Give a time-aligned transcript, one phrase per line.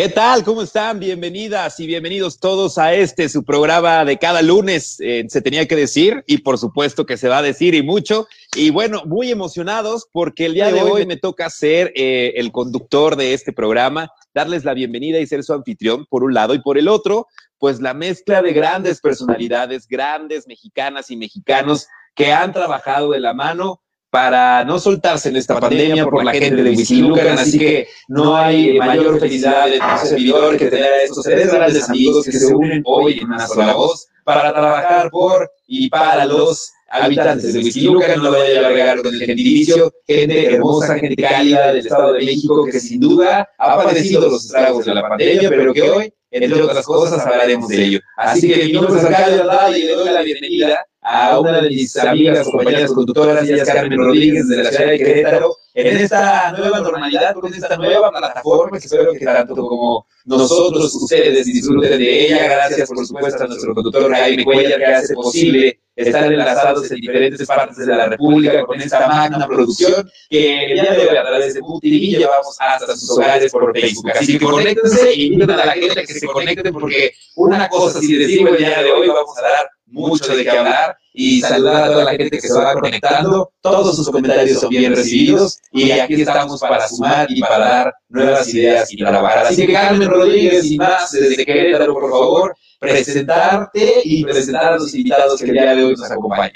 [0.00, 0.44] ¿Qué tal?
[0.44, 0.98] ¿Cómo están?
[0.98, 4.98] Bienvenidas y bienvenidos todos a este, su programa de cada lunes.
[5.00, 8.26] Eh, se tenía que decir y por supuesto que se va a decir y mucho.
[8.56, 13.14] Y bueno, muy emocionados porque el día de hoy me toca ser eh, el conductor
[13.14, 16.78] de este programa, darles la bienvenida y ser su anfitrión por un lado y por
[16.78, 17.26] el otro,
[17.58, 23.34] pues la mezcla de grandes personalidades, grandes mexicanas y mexicanos que han trabajado de la
[23.34, 27.08] mano para no soltarse en esta pandemia por la gente de Whisky
[27.38, 31.88] así que no hay mayor felicidad de nuestro servidor que tener a estos tres grandes
[31.88, 36.72] amigos que se unen hoy en una sola voz para trabajar por y para los
[36.90, 41.68] habitantes de Whisky no lo voy a agregar con el gentilicio, gente hermosa, gente cálida
[41.68, 45.72] del Estado de México que sin duda ha padecido los estragos de la pandemia, pero
[45.72, 48.00] que hoy, entre otras cosas, hablaremos de ello.
[48.16, 51.96] Así que mi nombre es Arcadio y le doy la bienvenida a una de mis
[51.96, 56.80] amigas, compañeras conductoras, ella es Carmen Rodríguez de la ciudad de Querétaro, en esta nueva
[56.80, 62.44] normalidad, en esta nueva plataforma que espero que tanto como nosotros, ustedes disfruten de ella.
[62.44, 67.46] Gracias, por supuesto, a nuestro conductor Jaime Cuellar que hace posible estar enlazados en diferentes
[67.46, 71.54] partes de la República con esta magna producción que el día de hoy a través
[71.54, 74.10] de y llevamos hasta sus hogares por Facebook.
[74.10, 78.16] Así que conéctense y inviten a la gente que se conecten porque una cosa, si
[78.16, 81.86] decimos el día de hoy, vamos a dar mucho de qué hablar y saludar a
[81.92, 83.52] toda la gente que se va conectando.
[83.60, 88.52] Todos sus comentarios son bien recibidos y aquí estamos para sumar y para dar nuevas
[88.54, 89.46] ideas y trabajar.
[89.46, 94.94] Así que Carmen Rodríguez, y más, desde Querétaro, por favor, presentarte y presentar a los
[94.94, 96.52] invitados que el día de hoy nos acompañan.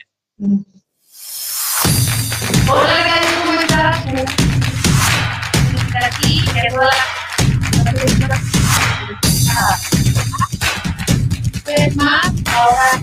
[2.70, 4.04] Hola, ¿cómo estás?
[6.02, 6.44] Aquí,
[11.64, 13.02] pues más, ahora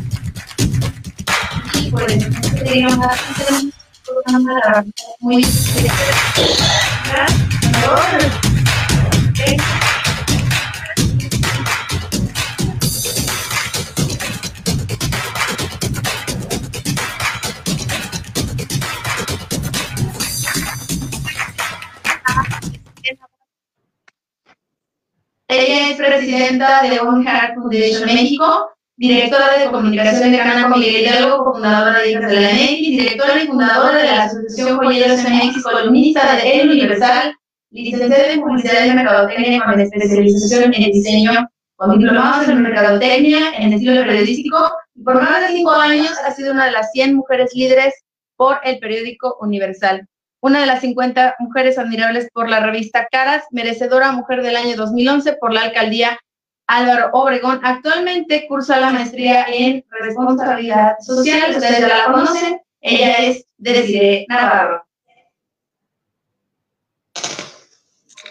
[25.48, 28.72] Ella es presidenta de One Heart Foundation México
[29.08, 33.48] directora de comunicación de Cana Miguel Hidalgo, fundadora de Hijas de la MX, directora y
[33.48, 37.36] fundadora de la Asociación Joyeros MX, columnista de El Universal,
[37.72, 44.04] licenciada en Publicidad y Mercadotecnia con especialización en diseño, con diplomados en Mercadotecnia, en estilo
[44.04, 47.96] periodístico, y por más de cinco años ha sido una de las 100 mujeres líderes
[48.36, 50.08] por el periódico Universal.
[50.42, 55.38] Una de las 50 mujeres admirables por la revista Caras, merecedora Mujer del año 2011
[55.42, 56.20] por la alcaldía
[56.68, 57.60] Álvaro Obregón.
[57.64, 61.52] Actualmente cursa la maestría en responsabilidad social.
[61.52, 62.62] Ustedes ya la conocen.
[62.82, 64.86] Ella es Desiree Navarro.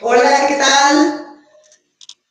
[0.03, 1.27] Hola, ¿qué tal?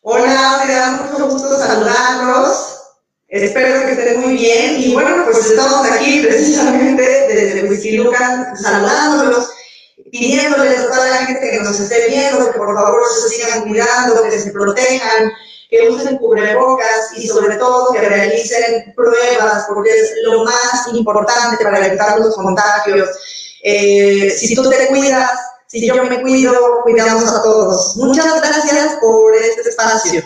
[0.02, 2.80] Hola, me da mucho gusto saludarlos.
[3.28, 4.82] Espero que estén muy bien.
[4.82, 9.52] Y bueno, pues estamos aquí precisamente desde Huichilucan saludándolos,
[10.12, 14.24] pidiéndoles a toda la gente que nos esté viendo que por favor se sigan cuidando,
[14.24, 15.32] que se protejan,
[15.70, 21.86] que usen cubrebocas y sobre todo que realicen pruebas, porque es lo más importante para
[21.86, 23.08] evitar los contagios.
[23.64, 25.30] Eh, si tú te cuidas,
[25.68, 27.96] si yo me cuido, cuidamos a todos.
[27.98, 30.24] Muchas gracias por este espacio.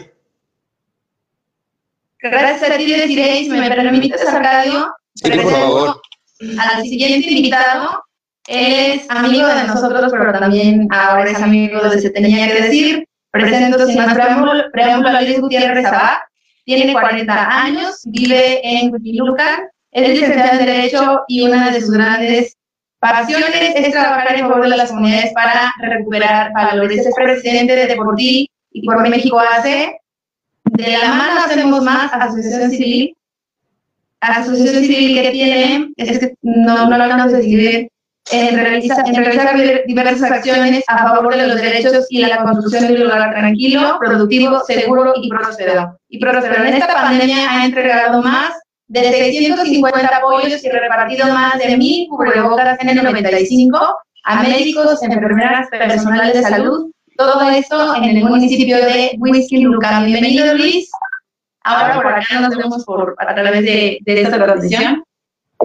[2.21, 3.43] Gracias a ti, Desiree.
[3.43, 6.01] Si me permites, Arcadio, sí, por favor.
[6.57, 8.01] al siguiente invitado.
[8.47, 13.07] es amigo de nosotros, pero también ahora es amigo de Se Tenía que Decir.
[13.33, 16.19] Presento sin más preámbulo, a Luis Gutiérrez Abad,
[16.65, 22.55] tiene 40 años, vive en Cuchilucan, es licenciado en Derecho y una de sus grandes
[22.99, 27.07] pasiones es trabajar en favor de las comunidades para recuperar valores.
[27.07, 29.97] Es presidente de Deportivo y por México hace.
[30.65, 33.17] De la mano hacemos más asociación civil.
[34.21, 37.89] Asociación civil que tiene, es que no, no lo vamos a decir
[38.31, 39.03] en realizar,
[39.85, 44.61] diversas acciones a favor de los derechos y la construcción de un lugar tranquilo, productivo,
[44.65, 45.97] seguro y próspero.
[46.09, 46.63] Y próspero.
[46.63, 48.53] En esta pandemia ha entregado más
[48.87, 55.67] de 650 apoyos y repartido más de 1.000 cubrebocas en el 95 a médicos, enfermeras,
[55.69, 56.91] personal de salud.
[57.17, 60.05] Todo esto en el municipio de Whisky Lucan.
[60.05, 60.89] Bienvenido, Luis.
[61.65, 65.03] Ahora por acá nos vemos por, a través de, de esta transmisión.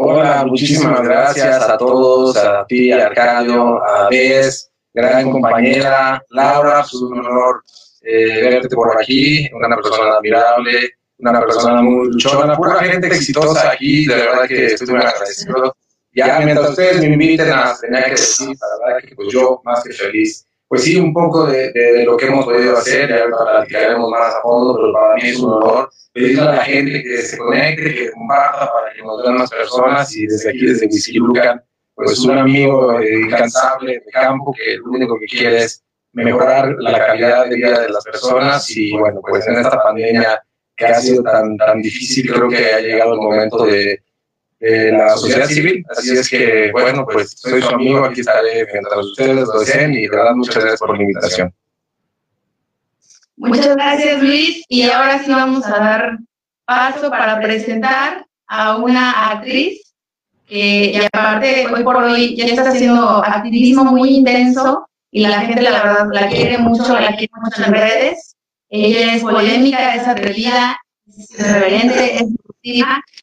[0.00, 6.94] Hola, muchísimas gracias a todos, a ti, a Arcadio, a Bess, gran compañera, Laura, es
[6.94, 7.64] un honor
[8.02, 14.06] eh, verte por aquí, una persona admirable, una persona muy luchona, pura gente exitosa aquí,
[14.06, 15.76] de verdad que estoy muy agradecido.
[16.12, 19.82] ya mientras ustedes me inviten a tener que decir, la verdad que pues yo más
[19.82, 20.46] que feliz.
[20.68, 24.42] Pues sí, un poco de, de, lo que hemos podido hacer, ya platicaremos más a
[24.42, 28.10] fondo, pero para mí es un honor pedirle a la gente que se conecte, que
[28.10, 31.62] comparta para que nos vean más personas y desde aquí, desde Whisky Lucan,
[31.94, 35.82] pues un amigo eh, incansable de campo que lo único que quiere es
[36.12, 40.42] mejorar la calidad de vida de las personas y bueno, pues en esta pandemia
[40.76, 44.02] que ha sido tan, tan difícil, creo que ha llegado el momento de,
[44.60, 45.84] de la sociedad civil.
[45.90, 50.02] Así es que, bueno, pues soy su amigo, aquí estaré mientras ustedes lo deseen y
[50.02, 51.54] de verdad muchas gracias por la invitación.
[53.36, 54.64] Muchas gracias, Luis.
[54.68, 56.18] Y ahora sí vamos a dar
[56.64, 59.94] paso para presentar a una actriz
[60.46, 65.62] que, y aparte, hoy por hoy ya está haciendo activismo muy intenso y la gente,
[65.62, 68.36] la verdad, la quiere mucho, la quiere mucho en redes.
[68.70, 70.76] Ella es polémica, es atrevida,
[71.06, 72.24] es irreverente, es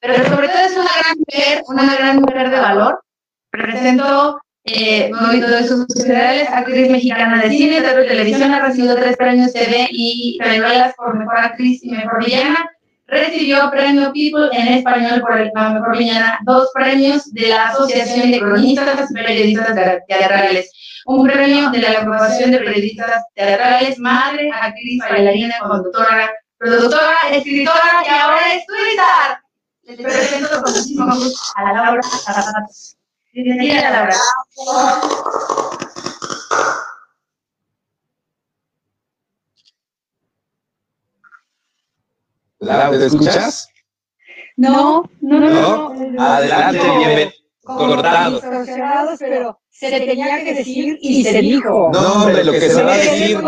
[0.02, 3.04] pero sobre todo es una gran mujer, una gran mujer de valor.
[3.52, 5.12] Presento eh,
[5.68, 10.96] sus federales, actriz mexicana de cine, de televisión, ha recibido tres premios TV y telenovelas
[10.96, 12.70] por Mejor Actriz y Mejor Villana.
[13.08, 18.40] Recibió premio People en español por el Mejor Villana, dos premios de la Asociación de
[18.40, 19.76] Cronistas y Periodistas
[20.08, 20.72] Teatrales,
[21.06, 28.10] un premio de la Agrupación de Periodistas Teatrales, madre, actriz, bailarina, conductora, productora, escritora y
[28.10, 29.38] ahora es Twitter.
[29.84, 32.66] Les presento con muchísimo gusto a la Laura Zapata.
[33.34, 34.16] Bienvenida, Laura.
[42.60, 43.70] Laura, ¿te escuchas?
[44.58, 45.94] No, no, no.
[45.94, 47.32] no, Adelante, bienvenido.
[47.64, 48.42] Cortado.
[49.20, 51.92] Pero se tenía que decir y se dijo.
[51.92, 53.40] No, hombre, lo que se va a decir.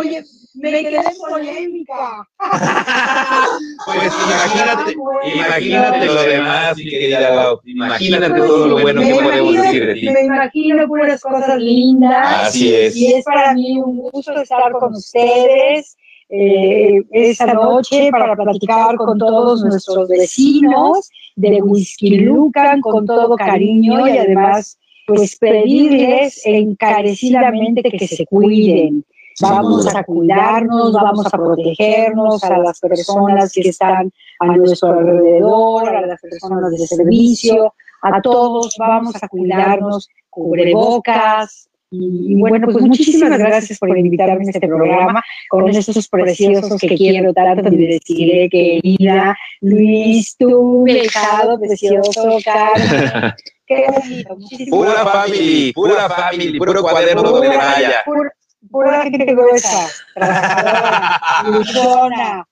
[0.63, 2.27] Oye, me quedé en polémica.
[3.85, 4.95] pues imagínate,
[5.35, 7.59] imagínate lo demás, mi querida Lau.
[7.65, 10.09] Imagínate todo lo bueno que podemos decir de ti.
[10.09, 12.47] Me imagino puras cosas lindas.
[12.47, 12.95] Así es.
[12.95, 15.97] Y es para mí un gusto estar con ustedes.
[16.29, 24.05] Eh, esta noche para platicar con todos nuestros vecinos de Whisky Lucan con todo cariño
[24.09, 29.05] y además pues pedirles encarecidamente que se cuiden.
[29.39, 36.05] Vamos a cuidarnos, vamos a protegernos a las personas que están a nuestro alrededor, a
[36.07, 41.69] las personas de servicio, a todos vamos a cuidarnos, cubrebocas.
[41.89, 47.33] Y, bueno, pues muchísimas gracias por invitarme a este programa con esos preciosos que quiero
[47.33, 53.33] tanto y decirle, querida Luis, tú, dejado precioso, Carmen.
[53.67, 54.35] Qué bonito.
[54.69, 58.01] Pura family, pura family, puro cuaderno de Maya.
[58.05, 58.31] Pura,
[58.71, 62.47] pura gente gruesa, trabajadora, luchona.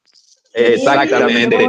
[0.57, 1.67] Exactamente.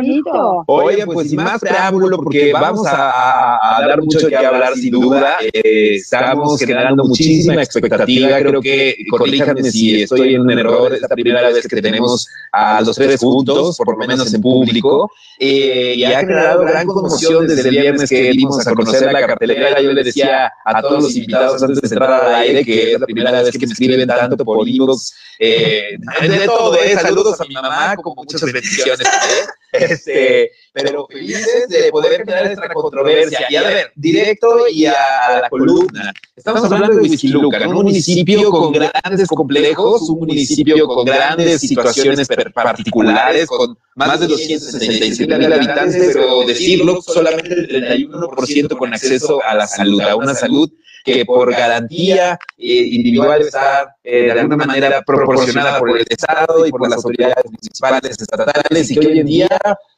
[0.67, 5.39] Oye, pues sin más preámbulo, porque vamos a, a dar mucho que hablar sin duda.
[5.43, 8.39] Eh, estamos generando muchísima expectativa.
[8.39, 12.81] Creo que, corríjanme si estoy en un error, es la primera vez que tenemos a
[12.81, 15.11] los tres juntos, por lo menos en público.
[15.39, 19.81] Eh, y ha generado gran conmoción desde el viernes que dimos a conocer la cartelera.
[19.81, 23.07] Yo le decía a todos los invitados antes de entrar al aire que es la
[23.07, 25.13] primera vez que me escriben tanto por inbox.
[25.39, 28.43] Eh, de todo, eh, saludos a mi mamá, con muchas
[28.77, 29.07] bendiciones.
[29.07, 29.47] ¿eh?
[29.79, 33.47] Este, pero felices de poder tener esta controversia.
[33.49, 34.95] Y a ver, directo y a
[35.43, 36.13] la columna.
[36.35, 43.47] Estamos hablando de Huizquilucan, un municipio con grandes complejos, un municipio con grandes situaciones particulares,
[43.47, 49.67] con más de 267 mil habitantes, pero decirlo, solamente el 31% con acceso a la
[49.67, 50.71] salud, a una salud
[51.07, 56.71] que por garantía eh, individual está eh, de alguna manera proporcionada por el Estado y
[56.71, 59.49] por las autoridades municipales, estatales, y que hoy en día,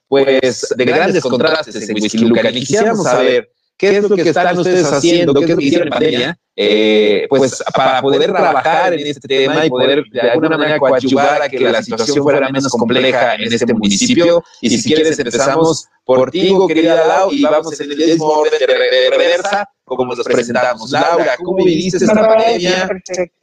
[0.09, 2.47] pues, de grandes contrastes en Huizquilucan.
[2.55, 5.87] Y quisiéramos saber qué es lo que están ustedes haciendo, qué es lo que hicieron
[5.87, 10.79] en pandemia, eh, pues para poder trabajar en este tema y poder de alguna manera
[10.81, 14.43] coadyuvar a que la situación fuera menos compleja en este municipio.
[14.61, 19.11] Y si quieres empezamos por ti, querida Lau, y vamos en el mismo orden de
[19.11, 20.91] reversa como nos presentamos.
[20.91, 22.89] Laura, ¿cómo viviste esta pandemia?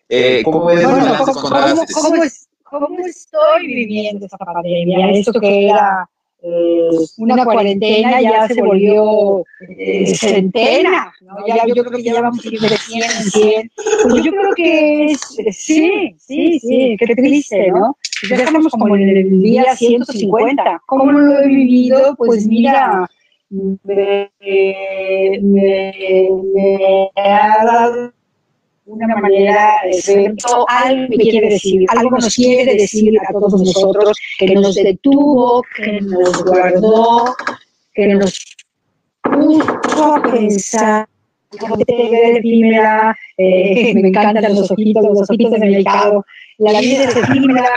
[0.09, 5.11] Eh, ¿Cómo es bueno, ¿cómo, cómo, cómo, es, ¿Cómo estoy viviendo esta pandemia?
[5.11, 6.07] Esto que era
[6.47, 11.35] eh, una cuarentena ya se volvió eh, centena, ¿no?
[11.47, 13.71] ya, yo creo que ya vamos a ir de 100 en 100.
[14.03, 15.19] Pues yo creo que es,
[15.57, 17.97] sí, sí, sí, qué triste, ¿no?
[18.29, 20.83] Ya estamos como en el día 150.
[20.85, 22.15] ¿Cómo lo he vivido?
[22.15, 23.09] Pues mira,
[23.49, 24.29] me,
[25.41, 28.13] me, me ha dado
[28.85, 30.35] una manera de
[30.67, 36.01] algo me quiere decir, algo nos quiere decir a todos nosotros, que nos detuvo, que
[36.01, 37.35] nos guardó,
[37.93, 38.39] que nos
[39.21, 41.07] puso a pensar
[41.87, 46.25] efímera, eh, me encantan los ojitos, los ojitos de mercado.
[46.57, 47.69] La vida es efímera,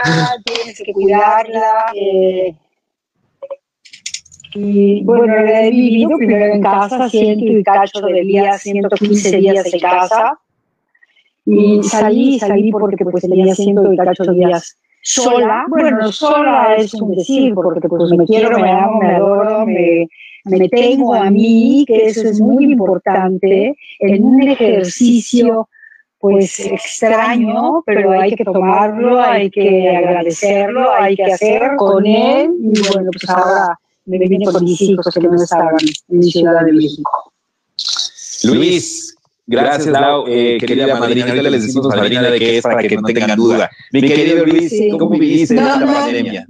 [0.45, 1.91] tienes que cuidarla.
[1.95, 2.55] Eh,
[4.55, 9.79] y bueno, he vivido primero en casa, ciento y cacho de días, 115 días en
[9.79, 10.39] casa.
[11.51, 14.77] Y salí, salí porque pues tenía ciento y cacho días.
[15.01, 15.65] sola.
[15.67, 20.07] Bueno, sola es un decir, porque pues me quiero, me amo, me adoro, me,
[20.45, 25.67] me tengo a mí, que eso es muy importante, en un ejercicio
[26.19, 32.51] pues extraño, pero hay que tomarlo, hay que agradecerlo, hay que hacer con él.
[32.61, 35.75] Y bueno, pues ahora me vine con mis hijos que no estaban
[36.09, 37.33] en Ciudad de México.
[38.43, 39.08] Luis,
[39.49, 40.25] gracias, Lau.
[40.27, 43.69] Eh, querida madrina, ahorita les decimos madrina de qué es para que no tengan duda.
[43.91, 46.45] Mi querido Luis, ¿cómo viviste esta pandemia?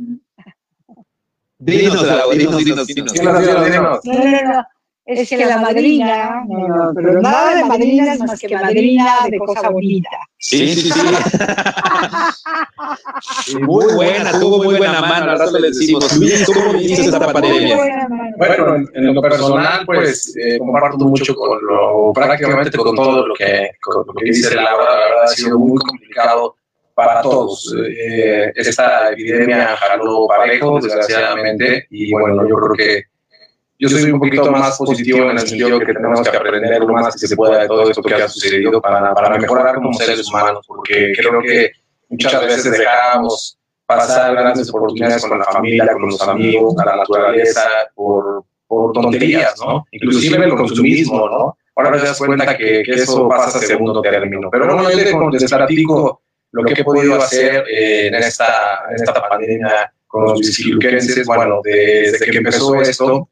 [1.60, 3.14] Dinos, Lau, dinos, dinos, dinos.
[3.22, 4.64] No, no, no.
[5.10, 9.40] Es que la madrina, no, no, pero nada de madrina es más que madrina de
[9.40, 10.08] cosa bonita.
[10.38, 11.00] Sí, sí, sí.
[13.62, 15.32] muy buena, tuvo muy buena mano.
[15.32, 18.08] Al rato le decimos, Luis, ¿cómo viviste esta pandemia?
[18.38, 23.72] Bueno, en, lo personal, pues eh, comparto mucho con lo, prácticamente con todo lo que,
[23.82, 24.84] con lo que dice Laura.
[24.84, 26.56] La verdad ha sido muy complicado
[26.94, 27.76] para todos.
[27.84, 33.10] Eh, esta epidemia jaló parejo, desgraciadamente, y bueno, yo creo que
[33.80, 37.16] yo soy un poquito más positivo en el sentido que tenemos que aprender lo más
[37.16, 40.66] que se pueda de todo esto que ha sucedido para, para mejorar como seres humanos,
[40.68, 41.72] porque creo que
[42.10, 47.64] muchas veces dejamos pasar grandes oportunidades con la familia, con los amigos, con la naturaleza,
[47.96, 49.86] por, por tonterías, ¿no?
[49.92, 51.58] Inclusive el consumismo, ¿no?
[51.76, 54.50] Ahora te das cuenta que, que eso pasa a segundo término.
[54.52, 56.22] Pero bueno, yo te, te platico
[56.52, 61.26] lo que he podido hacer eh, en, esta, en esta pandemia con los bicicluquenses.
[61.26, 63.30] Bueno, desde que empezó esto,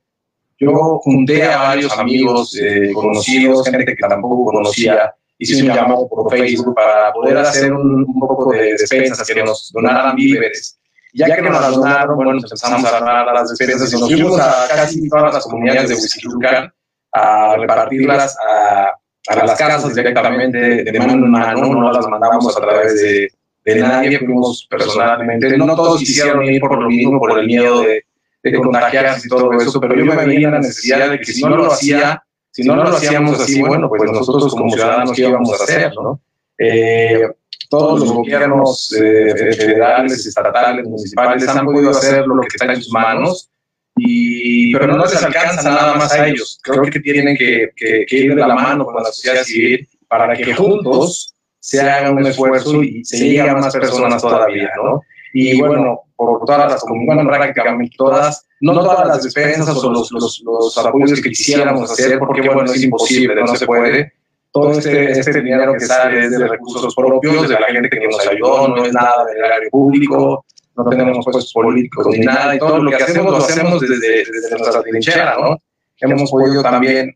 [0.60, 6.30] yo junté a varios amigos eh, conocidos, gente que tampoco conocía, hice un llamado por
[6.32, 10.80] Facebook para poder hacer un, poco de despensas, que nos donaran víveres.
[11.14, 15.08] Ya que nos donaron, bueno, empezamos a dar las despensas y nos fuimos a casi
[15.10, 16.74] todas las comunidades de Huizquilucan
[17.14, 18.92] a repartirlas a,
[19.30, 23.32] a, las casas directamente, de mano en mano, no las mandamos a través de,
[23.64, 25.58] de nadie, fuimos personalmente.
[25.58, 28.04] No todos quisieron ir por lo mismo, por el miedo de
[28.44, 31.58] de contagiarse y todo eso, pero yo me veía la necesidad de que si no
[31.58, 35.64] lo hacía, si no lo hacíamos así, bueno, pues nosotros como ciudadanos, ¿qué íbamos a
[35.64, 35.92] hacer?
[35.96, 36.22] ¿no?
[36.58, 37.28] Eh,
[37.70, 42.92] todos los gobiernos eh, federales, estatales, municipales han podido hacer lo que está en sus
[42.92, 43.50] manos,
[43.98, 46.60] y, pero no les alcanza nada más a ellos.
[46.62, 50.36] Creo que tienen que, que, que ir de la mano con la sociedad civil para
[50.36, 55.02] que juntos se haga un esfuerzo y se llegue a más personas todavía, ¿no?
[55.34, 60.42] Y bueno, por todas las comunidades, prácticamente todas, no todas las despensas o los, los,
[60.44, 64.14] los apoyos que quisiéramos hacer, porque bueno, es imposible, no se puede.
[64.52, 68.28] Todo este, este dinero que sale es de recursos propios, de la gente que nos
[68.28, 70.44] ayudó, no es nada del área público,
[70.76, 74.58] no tenemos puestos políticos ni nada, y todo lo que hacemos lo hacemos desde, desde
[74.58, 75.58] nuestra trinchera, ¿no?
[76.00, 77.16] Hemos podido también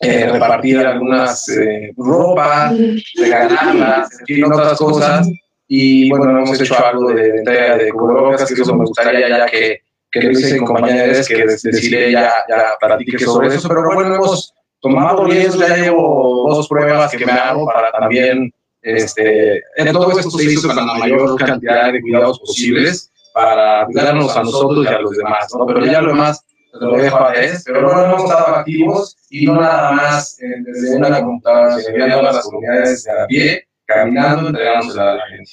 [0.00, 2.74] eh, repartir algunas eh, ropas,
[3.16, 5.28] regalarlas, en fin, otras cosas,
[5.68, 9.82] y bueno, hemos hecho algo de entrega de cubrebocas, que eso me gustaría ya que,
[10.10, 14.14] que lo hice en compañía de que decirle ya, ya platique sobre eso, pero bueno,
[14.14, 20.18] hemos tomado riesgos, ya llevo dos pruebas que me hago para también, este, en todo
[20.18, 24.88] esto se hizo con la mayor cantidad de cuidados posibles para cuidarnos a nosotros y
[24.88, 25.66] a los demás, ¿no?
[25.66, 29.60] Pero ya lo demás lo dejo a veces, pero bueno, hemos estado activos y no
[29.60, 35.26] nada más eh, desde una computadora, sino las comunidades de a pie, caminando, entregamos la
[35.28, 35.50] gente.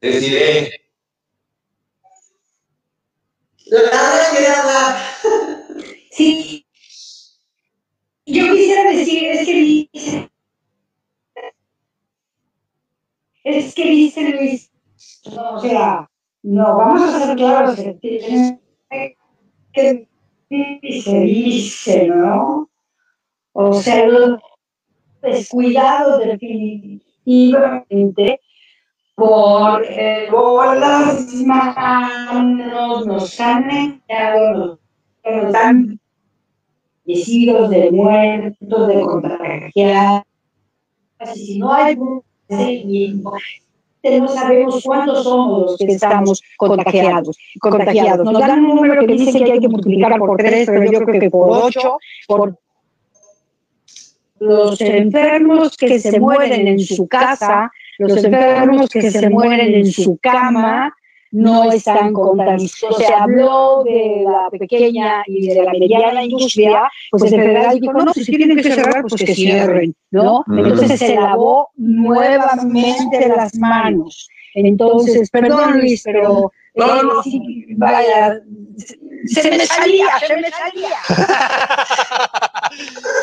[0.00, 0.70] Deciré.
[3.66, 4.96] Laura quiere hablar.
[6.10, 6.66] Sí.
[8.26, 10.30] Yo quisiera decir, es que dice,
[13.44, 14.72] es que dice Luis,
[15.26, 16.10] no, o sea,
[16.42, 17.76] no, vamos a ser claros,
[19.72, 20.08] que
[21.02, 22.70] se dice, ¿no?
[23.52, 24.40] O sea, los
[25.24, 28.40] descuidados definitivamente
[29.14, 34.78] por, eh, las manos nos han enviado,
[35.24, 35.98] nos han
[37.04, 40.24] decididos de muertos, de contagiados,
[41.34, 41.96] si no hay
[44.20, 47.36] no sabemos cuántos somos los que estamos contagiados.
[47.60, 48.30] contagiados.
[48.30, 51.20] Nos dan un número que dice que hay que multiplicar por tres, pero yo creo
[51.20, 52.58] que por ocho, por
[54.44, 60.18] los enfermos que se mueren en su casa, los enfermos que se mueren en su
[60.18, 60.94] cama,
[61.30, 62.72] no están contaminados.
[62.96, 68.12] Se habló de la pequeña y de la mediana industria, pues el federal dijo, no,
[68.12, 70.44] si tienen que cerrar, pues que cierren, ¿no?
[70.46, 74.28] Entonces se lavó nuevamente las manos.
[74.54, 77.22] Entonces, perdón Luis, pero no, no,
[77.76, 78.40] vaya,
[79.26, 80.98] se me salía, se me salía.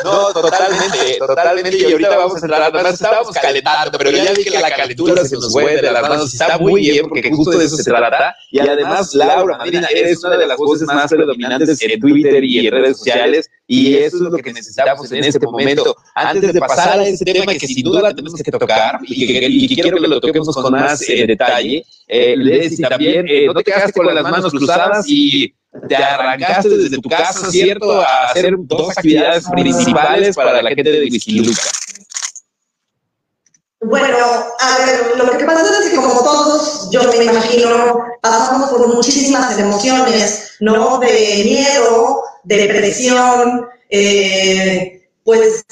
[0.04, 1.76] No, totalmente, totalmente.
[1.76, 5.36] Y ahorita vamos a entrar, además estábamos calentando, pero ya vi que la calentura se
[5.36, 6.32] nos fue de las manos.
[6.32, 8.34] Está muy bien, porque justo de eso se trata.
[8.50, 12.72] Y además, Laura, Marina, eres una de las voces más predominantes en Twitter y en
[12.72, 13.50] redes sociales.
[13.66, 15.96] Y eso es lo que necesitamos en este momento.
[16.14, 19.26] Antes de pasar a este tema que sin duda tenemos que tocar y
[19.68, 23.64] que, quiero que lo toquemos con más eh, detalle, eh, Leslie, también, eh, no te
[23.64, 25.54] quedaste con las manos cruzadas y
[25.88, 31.08] te arrancaste desde tu casa, ¿cierto?, a hacer dos actividades principales para la gente de
[31.44, 31.62] Luca.
[33.80, 34.16] Bueno,
[34.60, 39.58] a ver, lo que pasa es que como todos, yo me imagino, pasamos por muchísimas
[39.58, 41.00] emociones, ¿no?
[41.00, 45.64] De miedo, de depresión, eh, pues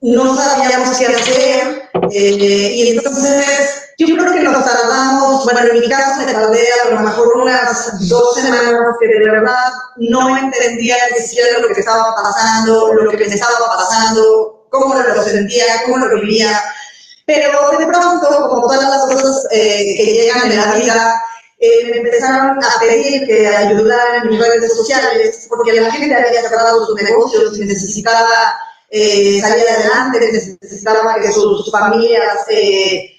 [0.00, 5.88] no sabíamos qué hacer, eh, y entonces yo creo que nos tardamos, bueno, en mi
[5.88, 11.22] caso me tardé a lo mejor unas dos semanas que de verdad no entendía ni
[11.22, 16.20] siquiera lo que estaba pasando, lo que me estaba pasando, cómo lo sentía, cómo lo
[16.20, 16.62] vivía.
[17.26, 21.22] Pero de pronto, como todas las cosas eh, que llegan en la vida,
[21.58, 26.42] eh, me empezaron a pedir que ayudara en mis redes sociales, porque la gente había
[26.42, 28.56] cerrado sus negocios y necesitaba
[28.90, 33.11] eh, salir adelante, necesitaba que sus, familias eh,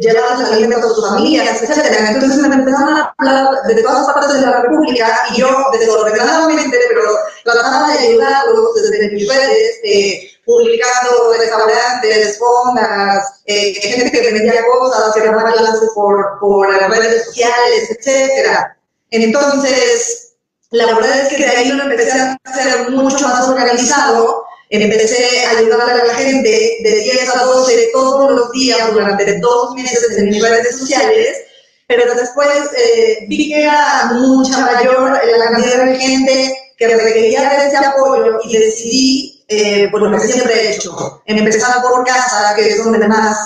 [0.00, 2.10] llevar los alimentos a sus familias, etcétera.
[2.10, 7.02] Entonces me empezaron a hablar de todas partes de la República y yo desordenadamente, pero
[7.44, 15.14] trataba de ayudarlos desde mis redes, eh, publicando restaurantes, fondas, eh, gente que vendía cosas,
[15.14, 18.76] que daba clases por, por redes sociales, etcétera.
[19.10, 20.34] Entonces,
[20.70, 25.58] la verdad es que de ahí lo empecé a hacer mucho más organizado Empecé a
[25.58, 30.28] ayudar a la gente de 10 a 12 todos los días durante dos meses en
[30.28, 31.38] mis redes sociales,
[31.86, 37.68] pero después eh, vi que era mucha mayor la cantidad de gente que requería de
[37.68, 42.68] ese apoyo y decidí, eh, por lo que siempre he hecho, empezar por casa, que
[42.68, 43.38] es donde más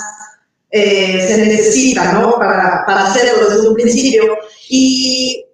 [0.69, 2.37] eh, se necesita, ¿no?
[2.37, 4.37] Para, para hacerlo desde un principio.
[4.67, 5.45] Y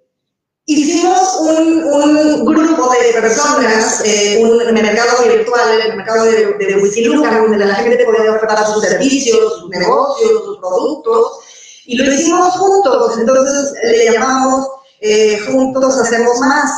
[0.72, 7.38] Hicimos un, un, grupo de personas, eh, un mercado virtual, el mercado de, de Wikiluca,
[7.40, 11.40] donde la gente podía ofertar sus servicios, sus negocios, sus productos,
[11.86, 14.68] y lo hicimos juntos, entonces le llamamos
[15.00, 16.70] eh, Juntos Hacemos Más.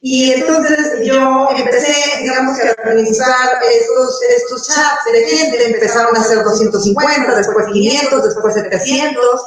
[0.00, 6.42] Y entonces yo empecé, digamos, a organizar estos, estos chats de gente, empezaron a ser
[6.44, 9.40] 250, después 500, después 700,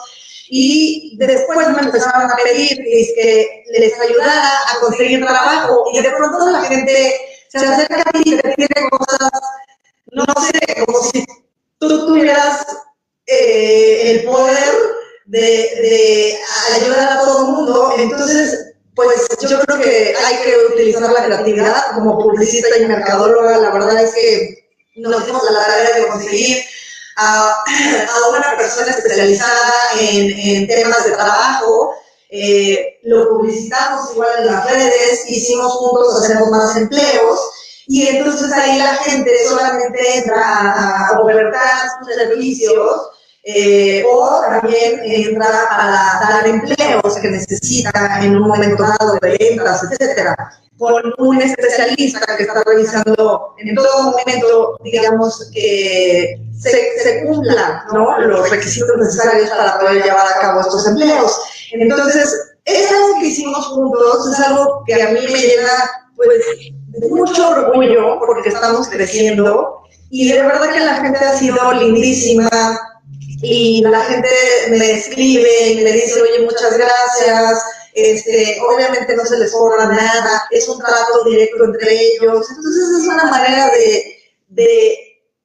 [0.49, 6.49] y después me empezaron a pedir que les ayudara a conseguir trabajo y de pronto
[6.49, 7.15] la gente
[7.49, 9.29] se acerca a ti y te pide cosas,
[10.11, 11.25] no sé, como si
[11.79, 12.65] tú tuvieras
[13.25, 14.73] eh, el poder
[15.25, 16.39] de,
[16.75, 17.93] ayudar a todo el mundo.
[17.97, 23.57] Entonces, pues yo creo que hay que utilizar la creatividad como publicista y mercadóloga.
[23.57, 26.63] La verdad es que nos dimos la tarea de conseguir
[27.17, 27.63] a,
[28.29, 31.93] una persona especializada en, temas de trabajo.
[32.29, 37.39] Eh, lo publicitamos igual en las redes, hicimos juntos, hacemos más empleos.
[37.87, 43.09] Y entonces ahí la gente solamente entra a, a ofertar sus servicios
[43.43, 49.83] eh, o también entra a dar empleos que necesita en un momento dado de ventas,
[49.83, 50.35] etcétera
[50.77, 58.19] con un especialista que está revisando en todo momento, digamos, que se, se cumplan ¿no?
[58.19, 61.41] los requisitos necesarios para poder llevar a cabo estos empleos.
[61.71, 66.29] Entonces, es algo que hicimos juntos, es algo que a mí me llena pues,
[66.87, 72.49] de mucho orgullo porque estamos creciendo y de verdad que la gente ha sido lindísima
[73.41, 74.29] y la gente
[74.69, 77.63] me escribe y me dice, oye, muchas gracias,
[77.97, 83.07] este, obviamente no se les cobra nada, es un trato directo entre ellos, entonces es
[83.07, 83.71] una manera
[84.49, 84.97] de,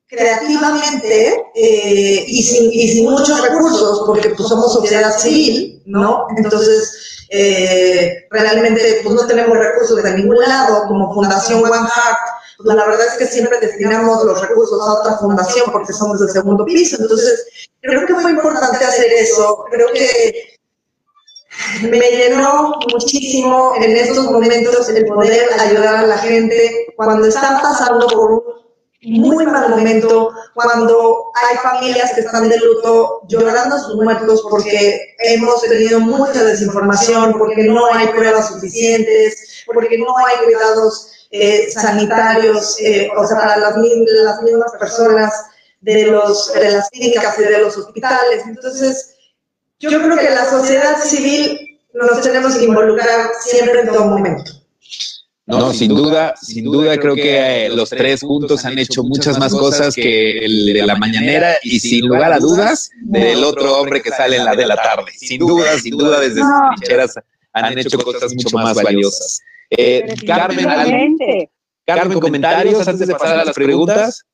[0.07, 6.27] creativamente eh, y, sin, y, sin, muchos recursos, porque pues, somos sociedad civil, ¿no?
[6.37, 12.19] Entonces, eh, realmente pues, no tenemos recursos de ningún lado, como Fundación One Heart,
[12.59, 16.29] pues, la verdad es que siempre destinamos los recursos a otra fundación porque somos del
[16.29, 17.47] segundo piso, entonces
[17.81, 20.61] creo que fue importante hacer eso, creo que
[21.83, 28.07] me llenó muchísimo en estos momentos el poder ayudar a la gente cuando están pasando
[28.09, 28.63] por un
[29.05, 35.15] muy mal momento, cuando hay familias que están de luto llorando a sus muertos porque
[35.19, 42.77] hemos tenido mucha desinformación, porque no hay pruebas suficientes, porque no hay cuidados eh, sanitarios,
[42.79, 45.33] eh, o sea, para las, las mismas personas
[45.81, 48.45] de, los, de las clínicas y de los hospitales.
[48.47, 49.12] Entonces,
[49.91, 54.53] yo creo que la sociedad civil nos tenemos que involucrar siempre en todo momento.
[55.45, 59.53] No, sin duda, sin duda creo que eh, los tres juntos han hecho muchas más
[59.53, 64.11] cosas que el de la mañanera y sin lugar a dudas del otro hombre que
[64.11, 65.11] sale en la de la tarde.
[65.17, 67.15] Sin duda, sin duda desde sus trincheras
[67.53, 69.43] han hecho cosas mucho más valiosas.
[69.71, 71.17] Eh, Carmen,
[71.85, 74.25] Carmen, comentarios antes de pasar a las preguntas.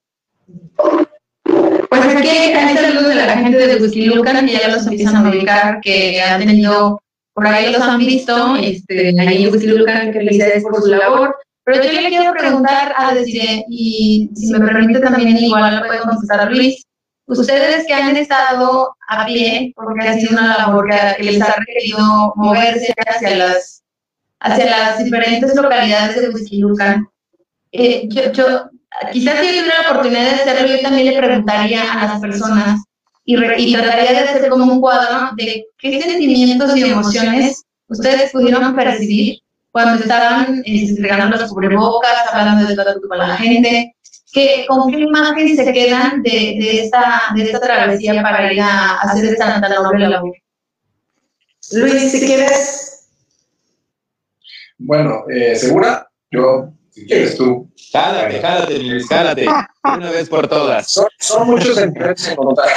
[1.89, 5.31] Pues aquí hay saludos de la gente de Whisky Lucan y ya los empiezan a
[5.31, 7.01] ubicar que han tenido
[7.39, 11.37] por ahí los han visto, este, ahí en que felicidades por su labor.
[11.63, 16.41] Pero yo le quiero preguntar a decir, y si me permite también, igual puedo contestar
[16.41, 16.85] a Luis,
[17.27, 22.33] ustedes que han estado a pie, porque ha sido una labor que les ha requerido
[22.35, 23.85] moverse hacia las,
[24.41, 27.07] hacia las diferentes localidades de Huizquilucan,
[27.71, 28.71] eh, yo, yo,
[29.13, 32.81] quizás si tuviera la oportunidad de hacerlo, yo también le preguntaría a las personas
[33.25, 33.37] y,
[33.73, 39.39] trataría de hacer como un cuadro de qué sentimientos y emociones ustedes pudieron percibir
[39.71, 43.95] cuando estaban este, entregando las cubrebocas, hablando de todo con la gente,
[44.33, 49.01] que, ¿con qué imagen se quedan de, de, esta, de esta travesía para ir a,
[49.01, 50.35] hacer esta tan noble labor?
[51.73, 53.09] Luis, si quieres.
[54.79, 56.09] Bueno, eh, ¿segura?
[56.31, 57.69] Yo, si quieres tú.
[57.93, 59.47] Jálate, jálate, Luis, jálate.
[59.85, 60.91] Una vez por todas.
[61.19, 62.73] Son, muchos sentimientos encontrados.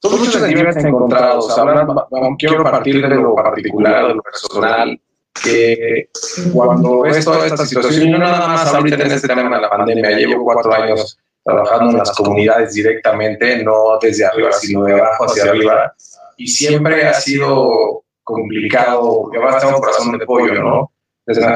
[0.00, 1.50] Son muchos sentimientos encontrados.
[1.58, 2.08] Hablando,
[2.38, 5.00] quiero partir de lo particular, de lo personal,
[5.42, 6.10] que
[6.52, 10.10] cuando ves toda esta situación, yo nada más ahorita en este tema de la pandemia,
[10.10, 15.44] llevo cuatro años trabajando en las comunidades directamente, no desde arriba, sino de abajo hacia
[15.44, 15.94] arriba,
[16.36, 20.92] y siempre ha sido complicado, a estar un corazón de pollo, ¿no?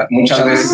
[0.09, 0.71] Muchas veces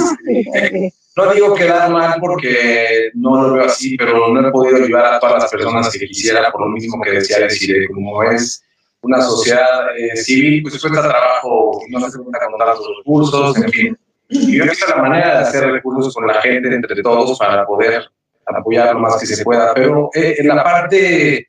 [1.15, 5.19] no digo quedar mal porque no lo veo así, pero no he podido ayudar a
[5.19, 8.63] todas las personas que quisiera por lo mismo que decía decir, como es
[9.01, 13.97] una sociedad eh, civil, pues cuesta trabajo, no se cuenta con los recursos, en fin.
[14.29, 17.65] Y yo he visto la manera de hacer recursos con la gente, entre todos, para
[17.65, 18.03] poder
[18.45, 19.73] apoyar lo más que se pueda.
[19.73, 21.47] Pero eh, en la parte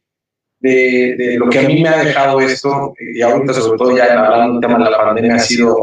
[0.60, 4.04] de, de, lo que a mí me ha dejado esto, y ahorita sobre todo ya
[4.04, 5.76] hablando del tema de la pandemia, ha sido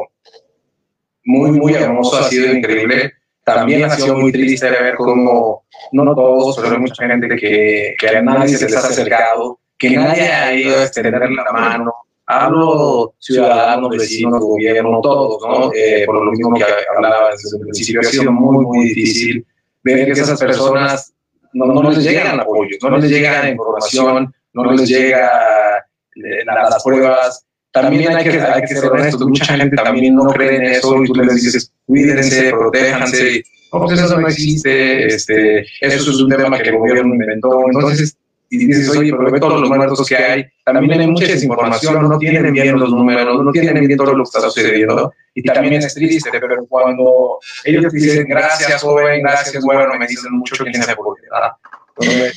[1.27, 3.13] muy, muy hermoso, ha sido increíble
[3.47, 5.63] también ha sido muy triste ver cómo,
[5.93, 9.91] no todos, pero hay mucha gente que, que a nadie se les ha acercado, que
[9.91, 11.93] nadie ha ido a extenderle la mano.
[12.25, 15.71] Hablo ciudadanos, vecinos, gobierno, todos, ¿no?
[15.73, 19.45] Eh, por lo mismo que hablaba desde el principio, ha sido muy, muy difícil
[19.81, 21.13] ver que esas personas
[21.53, 25.77] no, no les llegan apoyos, no les llega información, no les llega
[26.17, 30.55] eh, las pruebas, también hay que, hay que ser honestos, mucha gente también no cree
[30.55, 36.11] en eso y tú les dices, cuídense, protéjanse, no, pues eso no existe, este, eso
[36.11, 38.17] es un tema que el gobierno inventó, entonces,
[38.49, 42.17] y dices, oye, pero ve todos los muertos que hay, también hay mucha desinformación, no
[42.17, 45.93] tienen bien los números, no tienen bien todo lo que está sucediendo, y también es
[45.93, 51.17] triste, pero cuando ellos dicen, gracias joven, gracias bueno, me dicen mucho quién se por
[51.19, 52.31] qué,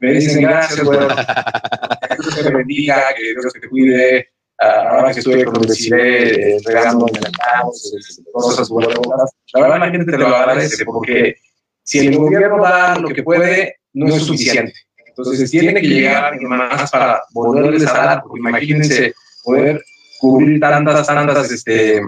[0.00, 4.31] me dicen gracias, bueno, que Dios te bendiga, que Dios te cuide,
[4.62, 7.94] ahora que estoy con Decide, eh, regando mercados,
[8.32, 8.98] cosas buenas,
[9.54, 11.36] la verdad la gente te lo agradece porque
[11.82, 14.72] si el gobierno da lo que puede, no es suficiente.
[15.06, 19.82] Entonces tiene que llegar más para volverles a dar, porque imagínense poder
[20.20, 22.00] cubrir tantas, tantas, este,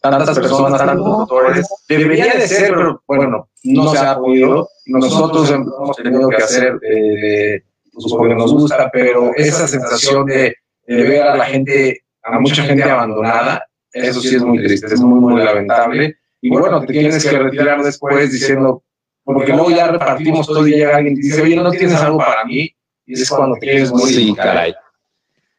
[0.00, 1.66] tantas personas, tantos doctores.
[1.88, 4.68] Debería de ser, pero bueno, no se ha podido.
[4.86, 7.62] Nosotros hemos tenido que hacer, eh,
[7.92, 10.54] pues porque nos gusta, pero esa sensación de
[10.86, 15.00] de ver a la gente, a mucha gente abandonada, eso sí es muy triste, es
[15.00, 16.16] muy, muy lamentable.
[16.40, 18.82] Y bueno, te tienes que retirar después diciendo,
[19.22, 22.44] porque luego ya repartimos todo y llega alguien y dice, oye, ¿no tienes algo para
[22.44, 22.70] mí?
[23.06, 24.14] Y es cuando te quieres morir.
[24.14, 24.74] Sí, caray.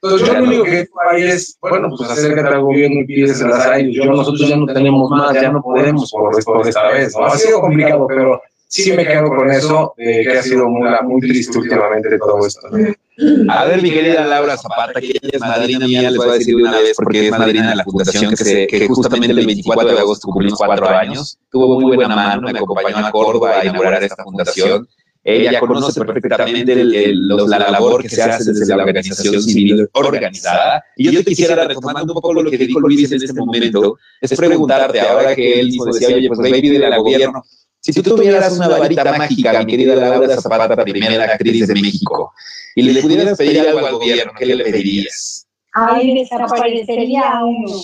[0.02, 3.66] Entonces, yo lo único que hay es, bueno, pues acércate al gobierno y pides las
[3.66, 3.90] áreas.
[3.92, 7.26] Yo, nosotros ya no tenemos más, ya no podemos por, por esta vez, ¿no?
[7.26, 11.22] Ha sido complicado, pero sí me quedo con eso, eh, que ha sido muy, muy
[11.22, 12.68] triste últimamente todo esto.
[13.48, 16.56] A ver, mi querida Laura Zapata, que ella es madrina mía, les voy a decir
[16.56, 19.94] de una vez, porque es madrina de la fundación que, se, que justamente el 24
[19.94, 21.38] de agosto cumplimos cuatro años.
[21.50, 24.88] Tuvo muy buena mano, me acompañó a Córdoba a inaugurar esta fundación.
[25.28, 30.84] Ella conoce perfectamente el, la labor que se hace desde la organización civil organizada.
[30.96, 34.36] Y yo te quisiera, retomando un poco lo que dijo Luis en este momento, es
[34.36, 37.44] preguntarte, ahora que él mismo decía, oye, pues y pídele al gobierno,
[37.86, 42.34] Si tú tuvieras una varita mágica, mi querida Laura Zapata, primera actriz de México,
[42.74, 45.46] y le pudieras pedir algo al gobierno, ¿qué le pedirías?
[45.72, 47.80] Ay, desaparecería uno.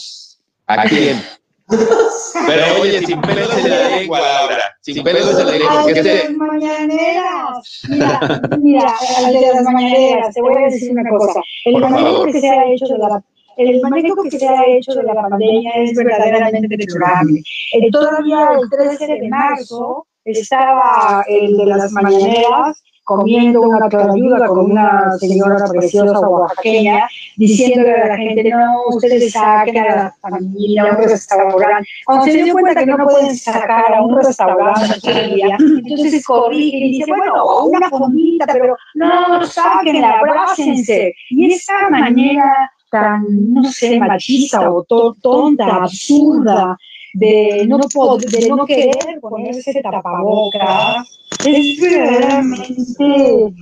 [0.66, 1.22] ¿A quién?
[1.68, 4.76] Pero oye, sin pelos en la lengua, Laura.
[4.82, 5.84] Sin pelos en la lengua.
[5.86, 7.82] Ay, de este, las mañaneras.
[7.88, 11.42] Mira, mira, al de las mañaneras, te voy a decir una cosa.
[11.66, 12.32] El favor.
[12.32, 13.24] que se ha hecho de la
[13.58, 17.42] el manejo que se ha hecho de la pandemia es verdaderamente deplorable.
[17.74, 24.72] Eh, todavía el 13 de marzo estaba el de las mañaneras comiendo una ayuda con
[24.72, 30.96] una señora preciosa oaxaqueña, diciéndole a la gente, no, ustedes saquen a la familia a
[30.96, 31.90] un restaurante.
[32.06, 37.12] Cuando se dio cuenta que no pueden sacar a un restaurante entonces corrige y dice,
[37.12, 41.14] bueno, una fondita, pero no, sáquenla, abrácense.
[41.32, 43.24] Y esa manera tan,
[43.54, 46.78] no sé, machista o to- tonta, absurda,
[47.14, 53.54] de no, pod- de no querer ponerse tapabocas, es verdaderamente,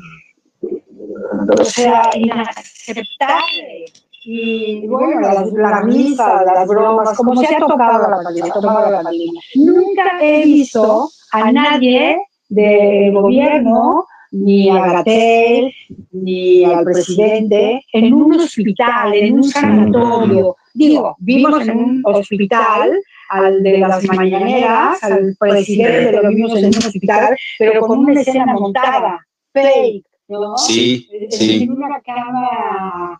[1.59, 3.85] o sea, inaceptable.
[4.25, 9.01] Y bueno, las, la risa, las bromas, como se ha tocado la pandemia, tomado la
[9.03, 9.41] pandemia.
[9.55, 12.17] Nunca he visto a nadie
[12.49, 15.73] del gobierno, ni a Gatel,
[16.11, 20.55] ni al presidente, en un hospital, en un sanatorio.
[20.73, 22.91] Digo, vimos en un hospital
[23.29, 28.53] al de las mañaneras, al presidente lo vimos en un hospital, pero con una escena
[28.53, 30.57] montada, fake, ¿no?
[30.57, 31.63] Sí, sí.
[31.63, 33.19] En una cama.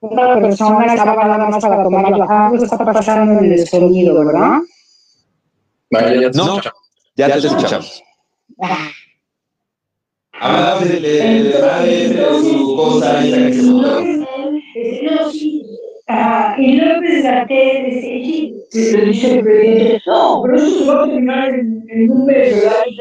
[0.00, 4.58] Una persona estaba nada más para tomar la algo está pasando en el sonido, ¿verdad?
[5.90, 6.44] Vale, ya te No.
[6.44, 6.80] escuchamos.
[7.16, 8.02] Ya te escuchamos.
[10.38, 12.08] Ah, le- le- le va de
[12.40, 15.02] su cosa esa que se.
[15.02, 15.62] No, sí.
[16.08, 20.84] Ah, y López Gatel dice, sí, sí, le dice el presidente, no, pero eso se
[20.84, 22.84] va a terminar en, en un ¿verdad?
[22.88, 22.96] Y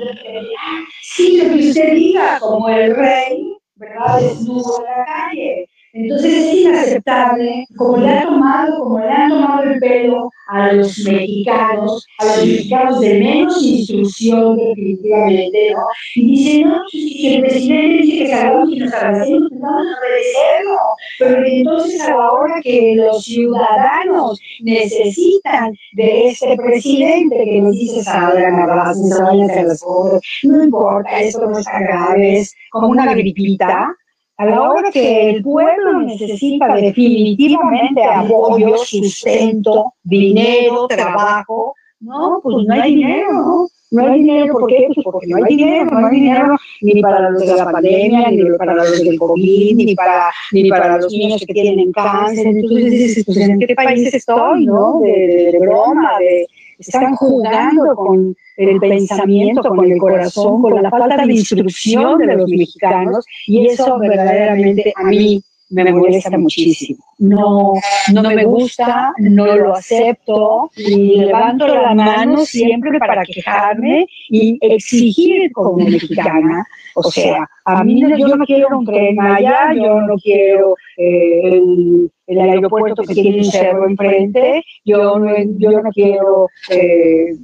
[1.03, 4.21] Sí, lo que usted diga, como el rey, ¿verdad?
[4.21, 5.69] Desnudo en la calle.
[5.97, 10.99] Entonces es inaceptable, como le ha tomado, como le han tomado el pelo a los
[10.99, 15.79] mexicanos, a los mexicanos de menos instrucción definitivamente, ¿no?
[16.15, 19.85] Y dice, no, si, si el presidente dice que salgamos y nos abracemos, pues vamos
[19.87, 20.79] a obedecerlo.
[21.17, 28.03] Pero entonces a la hora que los ciudadanos necesitan de este presidente que nos dice
[28.03, 33.13] salgan, abracen, vayan a las cosas, no importa, esto no está grave, es como una
[33.13, 33.95] gripita.
[34.37, 42.73] A la hora que el pueblo necesita definitivamente apoyo, sustento, dinero, trabajo, no, pues no
[42.73, 43.67] hay dinero, ¿no?
[43.91, 44.87] No hay dinero, ¿por qué?
[44.93, 48.43] Pues porque no hay dinero, no hay dinero ni para los de la pandemia, ni
[48.57, 52.47] para los del COVID, ni para, ni para los niños que tienen cáncer.
[52.47, 54.99] Entonces dices, pues ¿en qué país estoy, no?
[54.99, 56.45] De, de- broma, de,
[56.77, 62.49] están jugando con el pensamiento, con el corazón, con la falta de instrucción de los
[62.49, 63.25] mexicanos.
[63.47, 65.41] y eso verdaderamente a mí
[65.83, 67.03] me molesta muchísimo.
[67.19, 67.73] No,
[68.13, 75.51] no me gusta, no lo acepto y levanto la mano siempre para quejarme y exigir
[75.51, 76.65] como mexicana.
[76.95, 81.41] O sea, a mí no- yo no quiero un tren Maya, yo no quiero eh,
[81.43, 87.35] el, el aeropuerto que tiene un cerro enfrente, yo no, yo no quiero eh,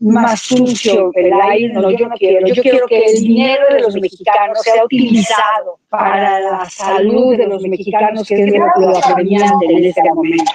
[0.00, 2.46] más sucio el aire, no, yo no quiero.
[2.46, 7.62] Yo quiero que el dinero de los mexicanos sea utilizado para la salud de los
[7.62, 10.52] mexicanos, que es lo, lo apremiante en este momento.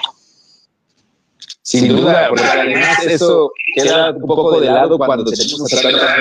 [1.62, 6.16] Sin duda, porque además eso queda un poco de lado cuando tenemos a tanta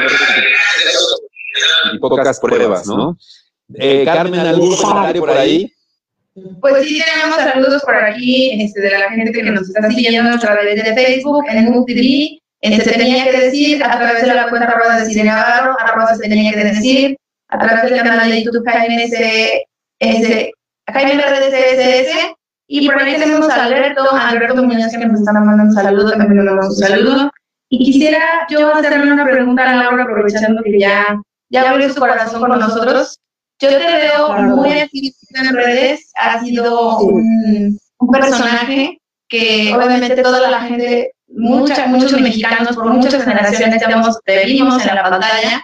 [1.94, 3.18] y pocas pruebas, ¿no?
[3.76, 5.72] Eh, Carmen, ¿algún comentario por ahí?
[6.62, 10.40] Pues sí, tenemos saludos por aquí este, de la gente que nos está siguiendo a
[10.40, 15.00] través de Facebook, en MUTV, Se Tenía que Decir, a través de la cuenta arroba
[15.00, 17.18] de Cine Navarro, arroba Se Tenía que Decir,
[17.50, 19.66] a través del canal de YouTube Jaime S,
[20.00, 20.52] S,
[20.88, 21.24] Jaime
[22.68, 26.12] y por ahí tenemos a Alberto, a Alberto Muñoz que nos está mandando un saludo,
[26.12, 27.32] también le mandamos un saludo.
[27.70, 32.42] Y quisiera yo hacerle una pregunta a Laura, aprovechando que ya, ya abrió su corazón
[32.42, 33.20] con nosotros.
[33.60, 38.98] Yo te veo muy activo en redes, has sido un, un personaje
[39.28, 44.96] que obviamente toda la gente, mucha, muchos mexicanos por muchas generaciones hemos- te vimos en
[44.96, 45.64] la pantalla,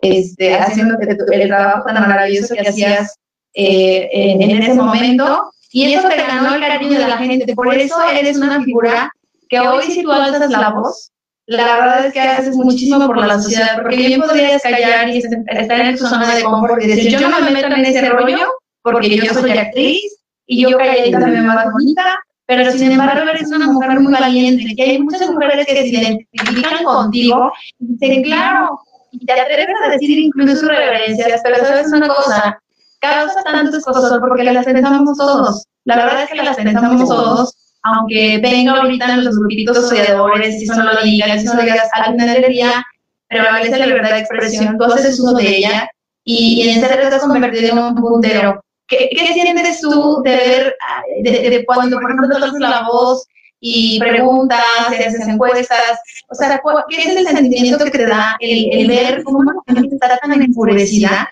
[0.00, 3.16] este, haciendo que tu- el trabajo tan maravilloso que hacías
[3.54, 5.50] eh, en, en ese momento.
[5.72, 7.54] Y eso te ganó el cariño de la gente.
[7.54, 9.10] Por eso eres una figura
[9.48, 11.10] que hoy si tú alzas la voz,
[11.46, 15.80] la verdad es que haces muchísimo por la sociedad, porque bien podrías callar y estar
[15.80, 18.38] en tu zona de confort y decir, yo no me meto en ese rollo
[18.82, 23.66] porque yo soy actriz y yo calladita me más bonita pero sin embargo eres una
[23.66, 28.80] mujer muy valiente, que hay muchas mujeres que se identifican contigo y dicen, claro,
[29.10, 32.60] y te atreves a decir incluso reverencias, pero sabes una cosa,
[33.00, 35.64] causa tantas cosas porque las pensamos todos.
[35.84, 40.64] La verdad es que las pensamos todos, aunque venga ahorita en los grupitos odiadores, si
[40.64, 42.84] eso no lo digas, si eso lo digas, al final del día
[43.28, 45.88] prevalece la libertad de expresión, tú haces uso de ella
[46.24, 48.60] y en serio te has convertido en un puntero.
[48.88, 50.76] ¿Qué, ¿Qué, sientes tú de ver,
[51.22, 53.26] de, de, cuando, por ejemplo, tú la voz
[53.60, 55.98] y preguntas, haces encuestas?
[56.28, 59.94] O sea, ¿qué es el sentimiento que te da el, el ver cómo la gente
[59.94, 61.28] está tan enfurecida?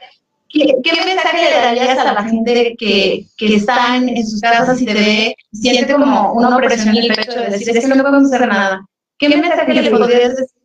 [0.49, 4.87] ¿Qué, ¿Qué, mensaje le darías a la gente que, que está en, sus casas y
[4.87, 8.33] te ve, siente como una opresión en el pecho de decir, es que no podemos
[8.33, 8.87] hacer nada?
[9.19, 10.64] ¿Qué mensaje le podrías decir?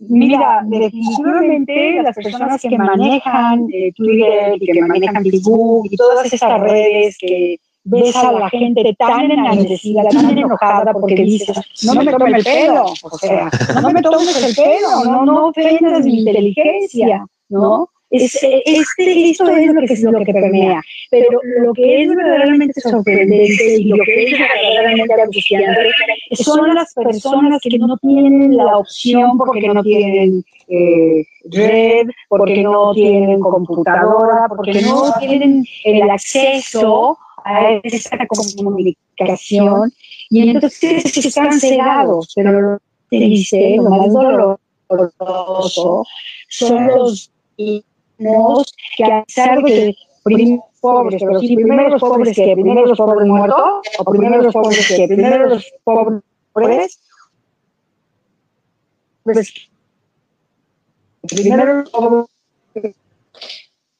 [0.00, 6.60] Mira, definitivamente las personas que manejan eh, Twitter y que manejan Facebook y todas esas
[6.60, 12.34] redes que ves a la gente tan enardecida, tan enojada porque dices, no me tomes
[12.34, 13.50] el pelo, o sea,
[13.82, 17.88] no me tomes el pelo, no, no ofendas mi inteligencia, ¿no?
[18.10, 18.62] Es, este,
[19.28, 20.80] esto es lo que, es lo que permea.
[21.10, 25.90] Pero lo que es verdaderamente sorprendente y lo que es verdaderamente angustiante
[26.32, 32.94] son las personas que no tienen la opción porque no tienen eh, red, porque no
[32.94, 39.92] tienen computadora, porque no tienen el acceso a esa comunicación
[40.30, 42.32] y entonces están cegados.
[42.34, 42.78] Pero lo
[43.10, 44.12] triste, lo más
[44.88, 46.06] doloroso
[46.48, 47.30] son los
[48.96, 49.94] que a pesar de
[50.80, 54.88] pobres, pero sí, primero los pobres que, primero los pobres muertos, o primero los pobres
[54.88, 57.00] que, primero los pobres,
[59.24, 59.70] pues,
[61.22, 62.28] primero los pobres,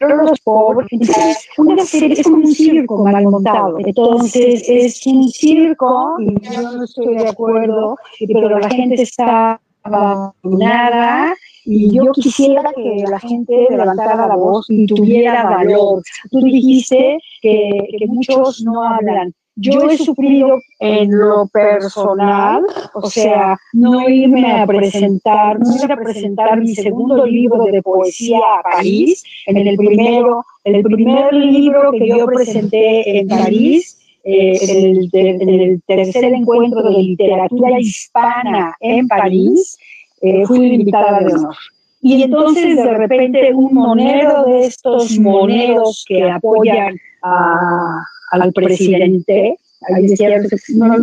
[0.01, 6.41] los pobres, una serie es como un circo mal montado, entonces es un circo, y
[6.41, 13.21] yo no estoy de acuerdo, pero la gente está abandonada, y yo quisiera que la
[13.21, 16.03] gente levantara la voz y tuviera valor.
[16.31, 19.35] Tú dijiste que, que muchos no hablan.
[19.61, 25.97] Yo he sufrido en lo personal, o sea, no irme a presentar, no ir a
[25.97, 29.25] presentar mi segundo libro de poesía a París.
[29.47, 35.49] En el primero, el primer libro que yo presenté en París, eh, en, el, en,
[35.49, 39.79] el, tercer encuentro de literatura hispana en París,
[40.21, 41.57] eh, fui invitada de honor.
[42.01, 50.07] Y entonces de repente un monero de estos moneros que apoyan a, al presidente, ahí
[50.07, 50.41] decía,
[50.75, 50.95] no,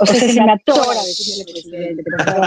[0.00, 2.44] o sea, se me atora decirle presidente, pero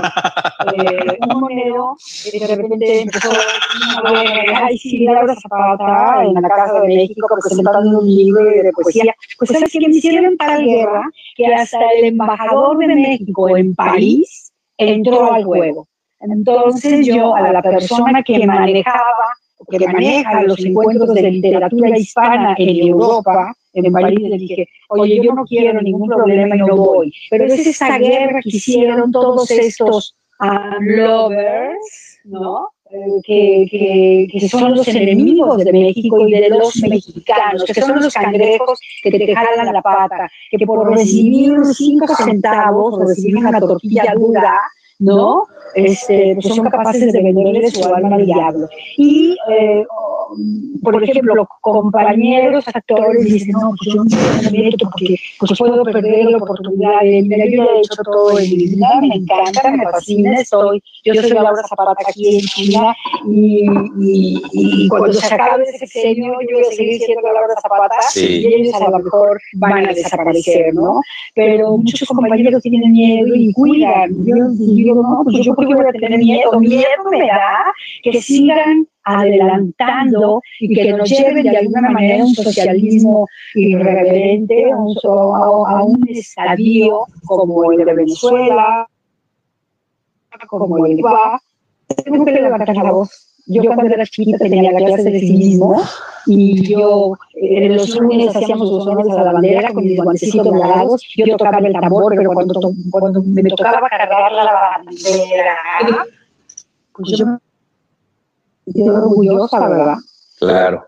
[0.84, 1.98] eh, un monero
[2.32, 8.08] de repente empezó a ay, sí, Laura Zapata en la Casa de México presentando un
[8.08, 9.16] libro de poesía.
[9.38, 11.04] Pues sabes que me hicieron tal guerra
[11.36, 15.88] que hasta el embajador de México en París entró al juego.
[16.20, 19.36] Entonces yo a la persona que manejaba,
[19.70, 25.34] que maneja los encuentros de literatura hispana en Europa, en París, le dije, oye, yo
[25.34, 27.14] no quiero ningún problema y no voy.
[27.30, 32.70] Pero es esa guerra que hicieron todos estos um, lovers, ¿no?
[33.24, 38.14] Que, que, que, son los enemigos de México y de los mexicanos, que son los
[38.14, 44.14] cangrejos que te jalan la pata, que por recibir cinco centavos o recibir una tortilla
[44.14, 44.60] dura,
[45.02, 45.44] ¿no?
[45.74, 48.68] Este, pues son capaces de venderle su alma al diablo.
[48.98, 49.86] Y, eh,
[50.82, 56.26] por ejemplo, compañeros actores dicen, no, pues yo no me meto porque pues puedo perder
[56.26, 57.02] la oportunidad.
[57.02, 61.14] De, mira, yo he hecho todo en mi vida, me encanta, me fascina, estoy, yo
[61.14, 62.96] soy Laura Zapata aquí en China
[63.28, 63.66] y,
[64.00, 68.42] y, y cuando se acabe ese sexenio yo voy a seguir siendo Laura Zapata sí.
[68.42, 71.02] y ellos a lo mejor van a desaparecer, ¿no?
[71.36, 74.12] Pero muchos compañeros tienen miedo y cuidan.
[74.26, 77.74] Yo, yo no, pues yo porque voy a tener miedo, miedo me da
[78.04, 84.78] que sigan adelantando y que nos lleven de alguna manera a un socialismo irreverente, a
[84.78, 88.88] un, a un estadio como el de Venezuela,
[90.48, 91.42] como el de Cuba.
[92.04, 93.31] Tengo que levantar la voz.
[93.52, 95.84] Yo cuando era chiquita tenía la clase de civismo
[96.26, 101.02] y yo eh, los lunes hacíamos los honores a la bandera con mis guantecitos dorados,
[101.18, 106.06] yo tocaba el tambor, pero cuando, cuando me tocaba cargar la bandera,
[106.94, 109.96] pues yo me orgullosa, ¿verdad?
[110.40, 110.86] Claro.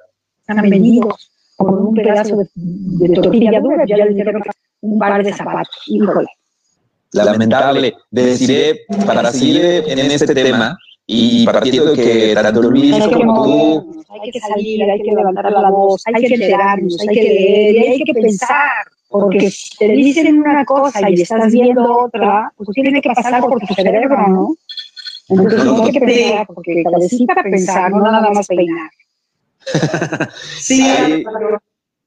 [0.48, 4.42] Están vendidos por un pedazo de, de tortilla dura, ya les dieron
[4.82, 6.28] un par de zapatos, híjole.
[7.14, 7.96] Lamentable.
[8.10, 14.04] Deciré, para seguir en este tema, y partiendo de que tanto Luis como tú...
[14.10, 18.04] Hay que salir, hay que levantar la voz, hay que enterarnos, hay que leer, hay
[18.04, 18.86] que pensar.
[19.10, 23.60] Porque si te dicen una cosa y estás viendo otra, pues tiene que pasar por
[23.60, 24.56] tu cerebro, ¿no?
[25.30, 28.90] Entonces no hay que pensar, porque necesita pensar, no nada más peinar.
[30.60, 30.84] Sí,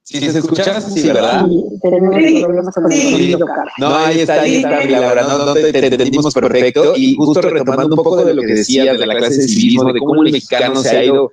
[0.09, 0.81] Sí, ¿se escucha?
[0.81, 1.47] Sí, ¿verdad?
[1.49, 3.39] Sí, tenemos problemas con el.
[3.79, 6.93] No, ahí está, ahí está, mi Laura, no, no te, te entendimos perfecto.
[6.97, 9.99] Y justo retomando un poco de lo que decías de la clase de civismo, de
[9.99, 11.33] cómo el mexicano se ha ido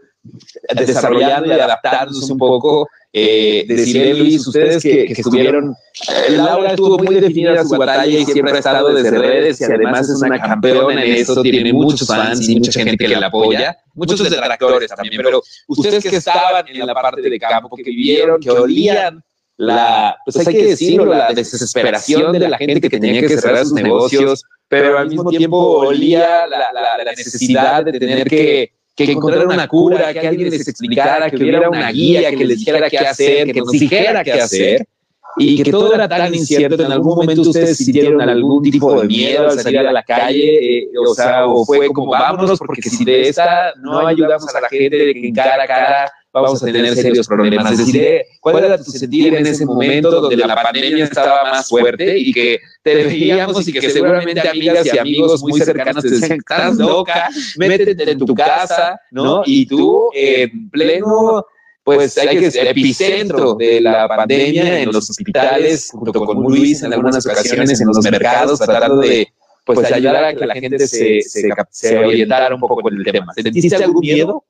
[0.75, 2.87] desarrollando y adaptándose un poco.
[3.15, 5.75] Eh, decirle, Luis, ustedes que, que estuvieron,
[6.09, 10.09] eh, Laura estuvo muy definida su batalla y siempre ha estado desde redes y además
[10.09, 14.17] es una campeona en esto, tiene muchos fans y mucha gente que la apoya, muchos
[14.17, 19.23] detractores también, pero ustedes que estaban en la parte de campo, que vivieron, que olían
[19.57, 23.73] la, pues hay que decirlo, la desesperación de la gente que tenía que cerrar sus
[23.73, 29.47] negocios, pero al mismo tiempo olía la, la, la necesidad de tener que, que encontrar
[29.47, 33.51] una cura, que alguien les explicara, que hubiera una guía, que les dijera qué hacer,
[33.51, 34.87] que nos dijera qué hacer.
[35.35, 39.49] Y que todo era tan incierto, en algún momento ustedes sintieron algún tipo de miedo
[39.49, 43.29] al salir a la calle, eh, o sea, o fue como vámonos, porque si de
[43.29, 46.11] esta no ayudamos a la gente de que cara a cara
[46.41, 47.71] vamos a tener serios problemas.
[47.73, 51.69] Es decir, eh, ¿cuál era tu sentir en ese momento donde la pandemia estaba más
[51.69, 56.39] fuerte y que te veíamos y que seguramente amigas y amigos muy cercanos te decían,
[56.39, 59.43] estás loca, métete en tu casa, ¿no?
[59.45, 61.45] Y tú en pleno
[61.83, 66.93] pues hay que ser epicentro de la pandemia en los hospitales, junto con Luis en
[66.93, 69.27] algunas ocasiones en los mercados, tratando de
[69.65, 73.33] pues ayudar a que la gente se, se, se orientara un poco en el tema.
[73.33, 74.45] ¿Sentiste algún miedo?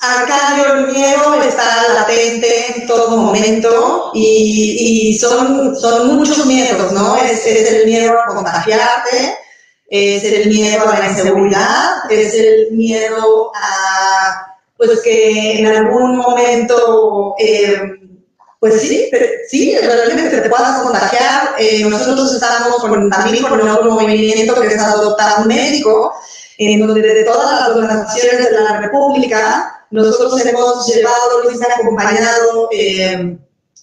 [0.00, 7.16] El miedo está latente en todo momento y, y son, son muchos miedos, ¿no?
[7.16, 9.38] Es, es, el miedo a contagiarte,
[9.88, 17.34] es el miedo a la inseguridad, es el miedo a, pues que en algún momento,
[17.38, 17.80] eh,
[18.60, 19.10] pues sí,
[19.48, 21.54] sí, realmente te puedas contagiar.
[21.58, 26.12] Eh, nosotros estamos con, también con otro movimiento que es Adoptar Médico,
[26.58, 32.68] en donde de todas las organizaciones de la República, nosotros hemos llevado, Luis ha acompañado
[32.72, 33.38] eh,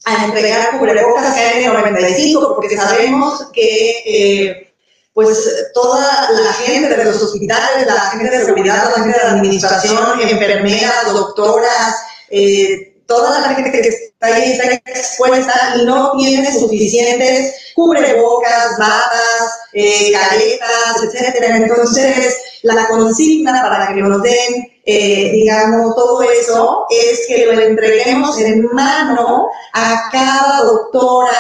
[0.06, 4.74] a entregar cubrebocas KN95 porque sabemos que eh,
[5.14, 9.32] pues toda la gente de los hospitales, la gente de seguridad, la gente de la
[9.34, 11.95] administración, enfermeras, doctoras,
[12.30, 20.12] eh, toda la gente que está ahí está expuesta no tiene suficientes cubrebocas, batas, eh,
[20.12, 21.58] caretas, etcétera.
[21.58, 28.39] Entonces, la consigna para que nos den, eh, digamos, todo eso es que lo entreguemos
[28.39, 31.38] en mano a cada doctora,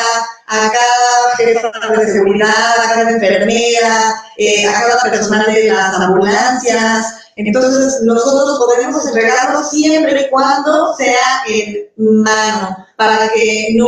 [0.47, 7.22] a cada jefa de seguridad, a cada enfermera, eh, a cada personal de las ambulancias.
[7.35, 13.87] Entonces, nosotros podemos entregarlo siempre y cuando sea en mano, para que no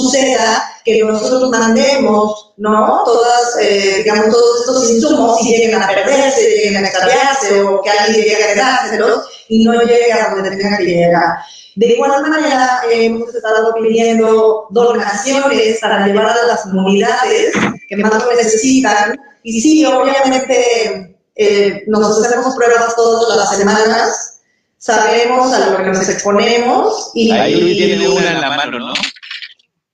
[0.00, 3.02] suceda que nosotros mandemos, ¿no?
[3.04, 7.90] Todas, eh, digamos, todos estos insumos y lleguen a perderse, lleguen a extraviarse o que
[7.90, 11.38] alguien llegue a quedárselos y no llegue a donde tenga que llegar.
[11.76, 17.52] De igual manera, eh, hemos estado pidiendo donaciones para llevar a las comunidades
[17.88, 19.18] que más lo necesitan.
[19.42, 24.40] Y sí, obviamente, eh, nos hacemos pruebas todas las semanas,
[24.78, 27.10] sabemos a lo que nos exponemos.
[27.14, 28.92] Y, Ahí tiene una en la mano, ¿no?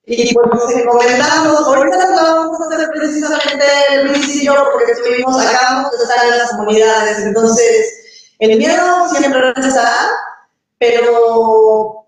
[0.08, 3.64] Y pues nos encomendamos, ahorita lo vamos a hacer precisamente
[4.04, 7.18] Luis y yo, porque estuvimos acá, estar en las comunidades.
[7.18, 10.08] Entonces, el miedo siempre está,
[10.78, 12.06] pero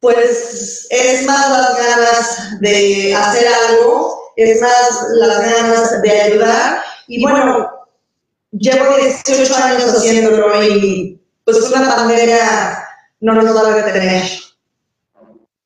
[0.00, 6.82] pues es más las ganas de hacer algo, es más las ganas de ayudar.
[7.08, 7.73] Y bueno,
[8.58, 12.36] llevo 18 años haciéndolo y pues una pandemia
[13.20, 14.22] no nos va a detener.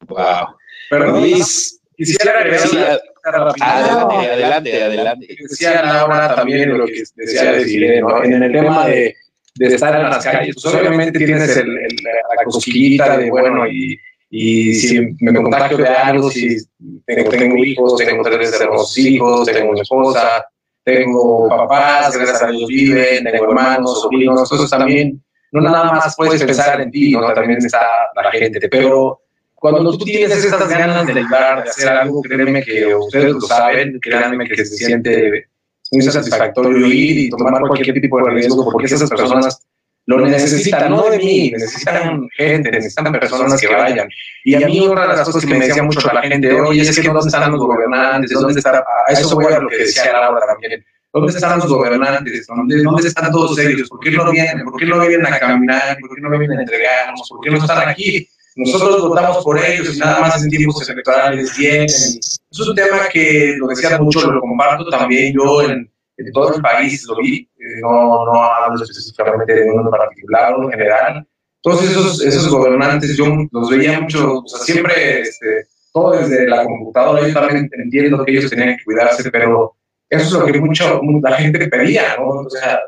[0.07, 0.57] Wow.
[0.91, 3.75] Perdón, Luis, quisiera agregar sí, una a- cosa rápida.
[3.77, 5.37] adelante, adelante, adelante.
[5.49, 8.25] decía Laura también lo que decía decir, ¿no?
[8.25, 9.15] En el tema de,
[9.57, 13.99] de estar en las calles, pues obviamente tienes el, el- la cosquillita de, bueno, y,
[14.31, 16.57] y si me contagio de algo, si
[17.05, 20.47] tengo, tengo hijos, tengo tres hermosos hijos, tengo una esposa,
[20.89, 25.23] tengo papás, gracias a Dios viven, tengo hermanos, sobrinos, entonces también,
[25.53, 27.15] no nada más puedes pensar en ti.
[27.35, 27.81] También está
[28.15, 29.21] la gente, pero
[29.55, 33.99] cuando tú tienes estas ganas de ayudar, de hacer algo, créeme que ustedes lo saben,
[34.01, 35.49] créanme que se siente
[35.91, 39.67] muy satisfactorio ir y tomar cualquier tipo de riesgo porque esas personas
[40.09, 44.09] lo necesitan, no de mí, necesitan gente, necesitan personas que vayan.
[44.43, 46.99] Y a mí una de las cosas que me decía mucho la gente, oye, es
[46.99, 48.31] que ¿dónde están los gobernantes?
[48.31, 48.79] ¿Dónde está?
[48.79, 50.83] A eso voy a lo que decía Laura también.
[51.13, 52.47] ¿Dónde están los gobernantes?
[52.47, 53.87] ¿Dónde, ¿Dónde están todos ellos?
[53.91, 54.65] ¿Por qué no vienen?
[54.65, 55.99] ¿Por qué no vienen a caminar?
[56.01, 57.29] ¿Por qué no vienen a entregarnos?
[57.29, 58.27] ¿Por qué no están aquí?
[58.57, 61.85] nosotros votamos por ellos y nada más en tiempos electorales vienen.
[61.85, 65.89] Es un tema que lo decía mucho, lo comparto también yo en,
[66.19, 70.55] en todo el país, lo vi, eh, no, no hablo específicamente de uno en particular,
[70.61, 71.27] en general.
[71.63, 76.65] Todos esos, esos gobernantes, yo los veía mucho, o sea, siempre, este, todo desde la
[76.65, 79.75] computadora, yo también entiendo que ellos tenían que cuidarse, pero
[80.11, 82.29] eso es lo que mucho, la gente pedía, ¿no?
[82.29, 82.81] O sea,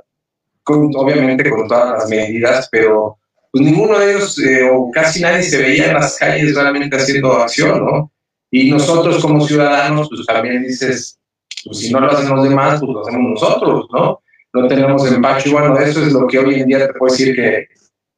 [0.67, 3.19] obviamente con todas las medidas, pero
[3.53, 7.33] pues ninguno de ellos eh, o casi nadie se veía en las calles realmente haciendo
[7.33, 8.13] acción, ¿no?
[8.51, 11.20] Y nosotros como ciudadanos, pues también dices,
[11.65, 14.21] pues si no lo hacen los demás, pues lo hacemos nosotros, ¿no?
[14.53, 17.35] No tenemos empacho y bueno, eso es lo que hoy en día te puedo decir
[17.37, 17.67] que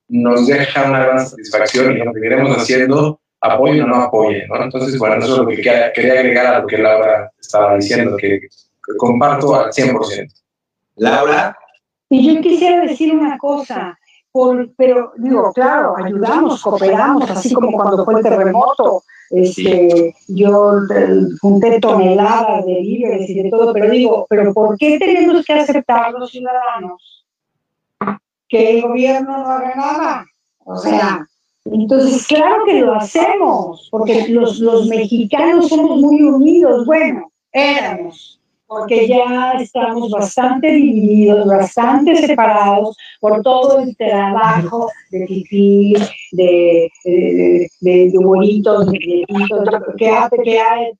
[0.08, 4.62] nos deja una gran satisfacción y lo que seguiremos haciendo, apoyo o no apoye, ¿no?
[4.62, 8.40] Entonces, bueno, eso es lo que quería agregar a lo que Laura estaba diciendo, que,
[8.40, 10.32] que comparto al 100%.
[10.96, 11.56] Laura.
[12.08, 13.98] Y yo quisiera decir una cosa,
[14.76, 20.72] pero digo, claro, ayudamos, cooperamos, así como cuando fue el terremoto, este, yo
[21.40, 26.12] junté toneladas de víveres y de todo, pero digo, pero ¿por qué tenemos que aceptar
[26.12, 27.24] los ciudadanos
[28.48, 30.26] que el gobierno no haga nada?
[30.64, 31.26] O sea,
[31.64, 38.41] entonces claro que lo hacemos, porque los, los mexicanos somos muy unidos, bueno, éramos
[38.72, 45.94] porque ya estamos bastante divididos, bastante separados por todo el trabajo de Fifi,
[46.32, 49.26] de, de, de, de de
[49.98, 50.92] que hace que hay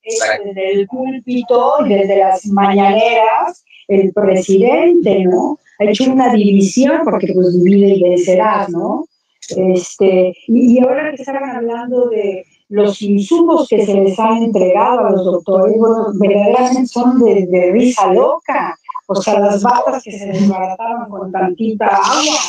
[0.45, 5.59] desde el púlpito y desde las mañaneras, el presidente, ¿no?
[5.79, 9.07] Ha hecho una división porque pues divide y vencerás, ¿no?
[9.49, 15.01] Este, y, y ahora que estaban hablando de, los insumos que se les han entregado
[15.07, 18.79] a los doctores, bueno, verdaderamente son de, risa loca.
[19.07, 22.41] O sea, las batas que se desbarataron con tantita agua.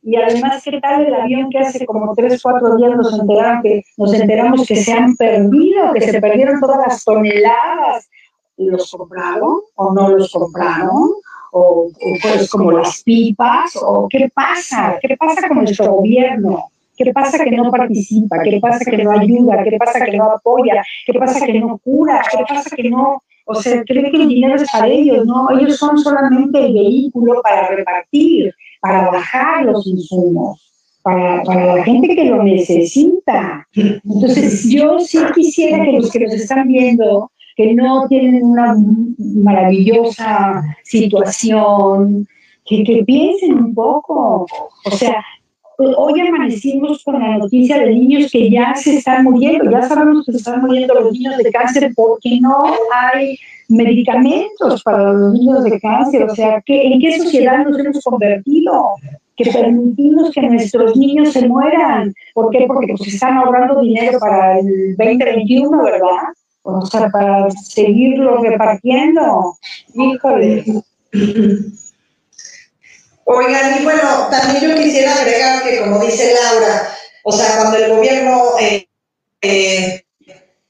[0.00, 3.20] Y además, ¿qué tal el avión que hace como tres, cuatro días nos,
[3.62, 8.08] que, nos enteramos que se han perdido, que se perdieron todas las toneladas?
[8.56, 11.14] ¿Los compraron o no los compraron?
[11.50, 11.90] ¿O, o
[12.22, 13.76] pues como las pipas?
[13.82, 14.98] ¿O qué pasa?
[15.02, 16.70] ¿Qué pasa con nuestro gobierno?
[16.96, 18.38] ¿Qué pasa que no participa?
[18.42, 19.62] ¿Qué pasa que no ayuda?
[19.64, 20.84] ¿Qué pasa que no apoya?
[21.06, 22.22] ¿Qué pasa que no cura?
[22.30, 25.26] ¿Qué pasa que no, o sea, cree que el dinero es para ellos?
[25.26, 30.60] No, ellos son solamente el vehículo para repartir, para bajar los insumos.
[31.02, 33.66] Para, para, la gente que lo necesita.
[33.74, 38.74] Entonces, yo sí quisiera que los que nos están viendo, que no tienen una
[39.18, 42.26] maravillosa situación,
[42.64, 44.46] que, que piensen un poco.
[44.86, 45.22] O sea,
[45.78, 50.32] hoy amanecimos con la noticia de niños que ya se están muriendo, ya sabemos que
[50.32, 55.80] se están muriendo los niños de cáncer porque no hay medicamentos para los niños de
[55.80, 56.24] cáncer.
[56.24, 58.94] O sea, ¿en qué sociedad nos hemos convertido?
[59.36, 62.14] Que permitimos que nuestros niños se mueran.
[62.34, 62.64] ¿Por qué?
[62.66, 66.34] Porque pues están ahorrando dinero para el 2021, ¿verdad?
[66.62, 69.54] O sea, para seguirlo repartiendo.
[69.94, 70.64] Híjole.
[73.26, 77.90] Oigan, y bueno, también yo quisiera agregar que, como dice Laura, o sea, cuando el
[77.90, 78.86] gobierno eh,
[79.40, 80.04] eh,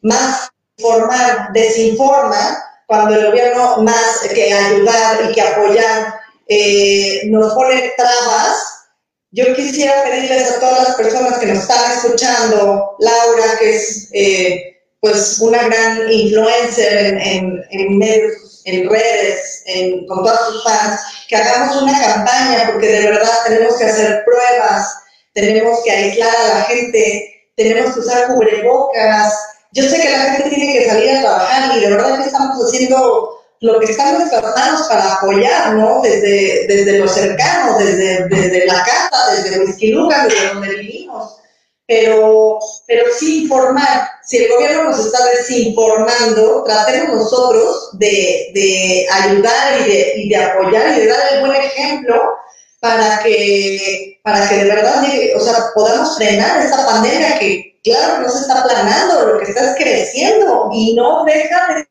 [0.02, 6.14] más formal desinforma, cuando el gobierno más que ayudar y que apoyar
[6.46, 8.86] eh, nos pone trabas,
[9.32, 14.11] yo quisiera pedirles a todas las personas que nos están escuchando, Laura, que es
[15.00, 21.00] pues una gran influencer en, en, en medios, en redes, en, con todas sus fans,
[21.28, 24.94] que hagamos una campaña, porque de verdad tenemos que hacer pruebas,
[25.32, 29.34] tenemos que aislar a la gente, tenemos que usar cubrebocas.
[29.72, 32.64] Yo sé que la gente tiene que salir a trabajar y de verdad que estamos
[32.64, 36.00] haciendo lo que están nuestras manos para apoyar, ¿no?
[36.02, 41.40] Desde, desde lo cercano, desde, desde la casa, desde Whisky desde donde vivimos
[41.86, 44.08] pero, pero sí informar.
[44.27, 50.37] Si el gobierno nos está desinformando, tratemos nosotros de, de ayudar y de, y de,
[50.37, 52.22] apoyar y de dar el buen ejemplo
[52.81, 55.05] para que, para que de verdad
[55.37, 59.70] o sea, podamos frenar esta pandemia que, claro, no se está planando, lo que está
[59.70, 61.87] es creciendo y no deja de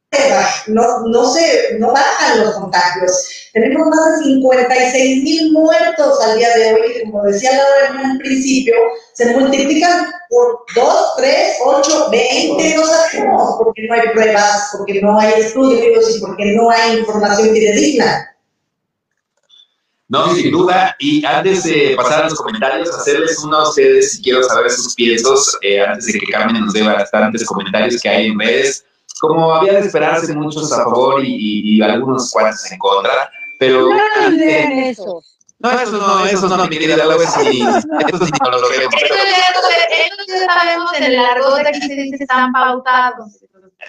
[0.67, 3.49] no, no, se, no bajan los contagios.
[3.53, 8.17] Tenemos más de 56 mil muertos al día de hoy, como decía Laura en un
[8.19, 8.75] principio,
[9.13, 15.19] se multiplican por 2, 3, 8, 20, no sabemos, porque no hay pruebas, porque no
[15.19, 18.32] hay estudios y porque no hay información fidedigna.
[20.13, 20.95] No, sin duda.
[20.99, 25.57] Y antes de pasar a los comentarios, hacerles uno a ustedes, quiero saber sus piensos,
[25.61, 28.85] eh, antes de que Carmen nos dé bastantes comentarios que hay en redes
[29.19, 33.89] como había de esperarse, muchos a favor y, algunos cuantos en contra, pero...
[33.89, 35.23] No, no, eso.
[35.59, 38.93] No, eso no, eso no, mi querida Laura, eso sí, eso sí no lo vemos.
[39.01, 39.15] Eso
[40.27, 43.31] ya sabemos en el argot aquí se dice están pautados.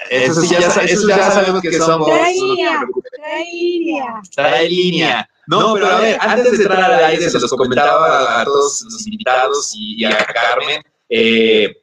[0.09, 2.07] Eso sí, ya, eso ya sabemos que somos.
[2.07, 2.81] Trae línea,
[3.16, 4.22] trae línea.
[4.33, 5.29] Trae línea.
[5.47, 9.07] No, pero a ver, antes de entrar al aire, se los comentaba a todos los
[9.07, 10.83] invitados y a Carmen.
[11.09, 11.75] Eh,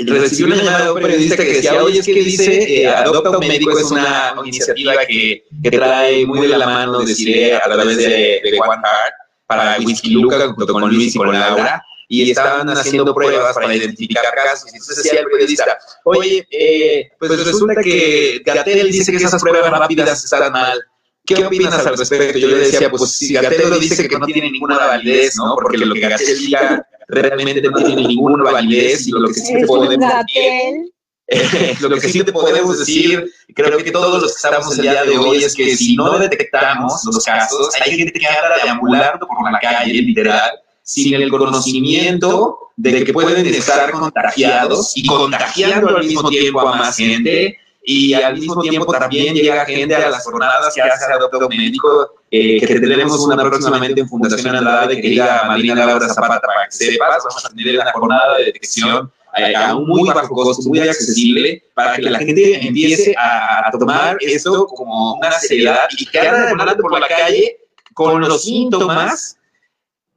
[0.00, 3.46] recibí una llamada de un periodista que decía, oye, es que dice, eh, Adopta un
[3.46, 7.96] Médico es una iniciativa que, que trae muy de la mano de Cire a través
[7.96, 9.14] de, de One Heart
[9.46, 11.82] para Whisky Luca junto con Luis y con Laura
[12.12, 14.68] y estaban haciendo pruebas para identificar casos.
[14.72, 20.24] Entonces decía el periodista, oye, eh, pues resulta que Gatel dice que esas pruebas rápidas
[20.24, 20.80] están mal.
[21.24, 22.38] ¿Qué opinas al respecto?
[22.38, 25.54] Yo le decía, pues si Gatel lo dice que no tiene ninguna validez, ¿no?
[25.54, 29.66] Porque lo que Gatel diga realmente no tiene ninguna validez y lo que sí te
[29.66, 34.82] podemos decir, lo que sí te podemos decir, creo que todos los que estamos el
[34.82, 39.26] día de hoy es que si no detectamos los casos, hay gente que anda deambulando
[39.26, 40.50] por la calle, literal,
[40.82, 46.96] sin el conocimiento de que pueden estar contagiados y contagiando al mismo tiempo a más
[46.96, 52.14] gente y al mismo tiempo también llega gente a las jornadas que hace Adopto Médico,
[52.30, 56.72] eh, que tendremos una próximamente en Fundación Andrade, que diga Marina Laura Zapata para que
[56.72, 60.80] sepas, vamos a tener una jornada de detección eh, a un muy bajo costo, muy
[60.80, 66.76] accesible, para que la gente empiece a, tomar esto como una seriedad y que anda
[66.76, 67.60] por la calle
[67.94, 69.38] con los síntomas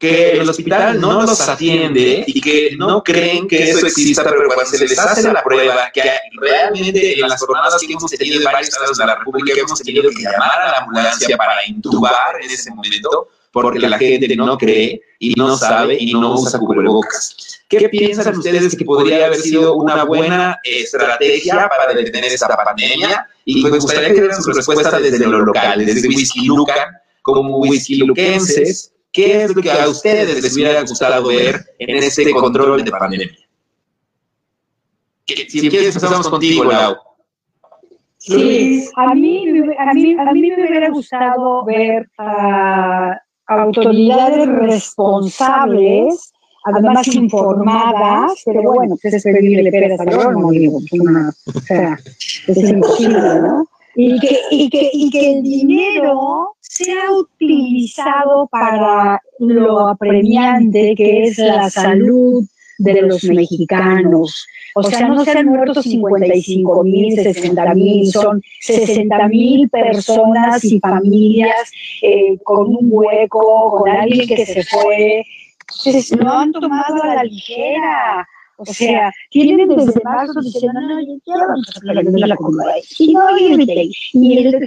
[0.03, 4.65] que el hospital no los atiende y que no creen que eso exista, pero cuando
[4.65, 6.03] se les hace la prueba, que
[6.41, 10.09] realmente en las jornadas que hemos tenido en varios estados de la República hemos tenido
[10.09, 15.01] que llamar a la ambulancia para intubar en ese momento, porque la gente no cree
[15.19, 17.37] y no sabe y no usa cubrebocas.
[17.69, 23.25] ¿Qué piensan ustedes que podría haber sido una buena estrategia para detener esta pandemia?
[23.45, 27.95] Y me gustaría que dieran su respuesta desde lo local, desde Whisky Luca, como whisky
[27.95, 32.91] luquenses, ¿Qué es lo que a ustedes les hubiera gustado ver en este control de
[32.91, 33.29] pandemia?
[35.25, 36.95] Si quieres, empezamos contigo, Lau.
[38.17, 39.47] Sí, a mí,
[39.77, 46.33] a, mí, a mí me hubiera gustado ver a autoridades responsables,
[46.63, 51.99] además informadas, pero bueno, pues es pedirle peras al horno, digo, o sea,
[52.47, 53.67] es imposible, ¿no?
[53.95, 61.37] Y que, y, que, y que el dinero sea utilizado para lo apremiante que es
[61.37, 62.43] la salud
[62.79, 64.47] de los mexicanos.
[64.75, 70.79] O sea, no se han muerto 55 mil, 60 mil, son 60 mil personas y
[70.79, 71.71] familias
[72.01, 75.23] eh, con un hueco, con alguien que se fue.
[76.17, 78.27] Lo han tomado a la ligera.
[78.67, 81.47] O sea, tienen desde marzo diciendo, no, yo quiero
[81.83, 82.73] la, la comida.
[82.99, 84.59] Y no, y Y el otro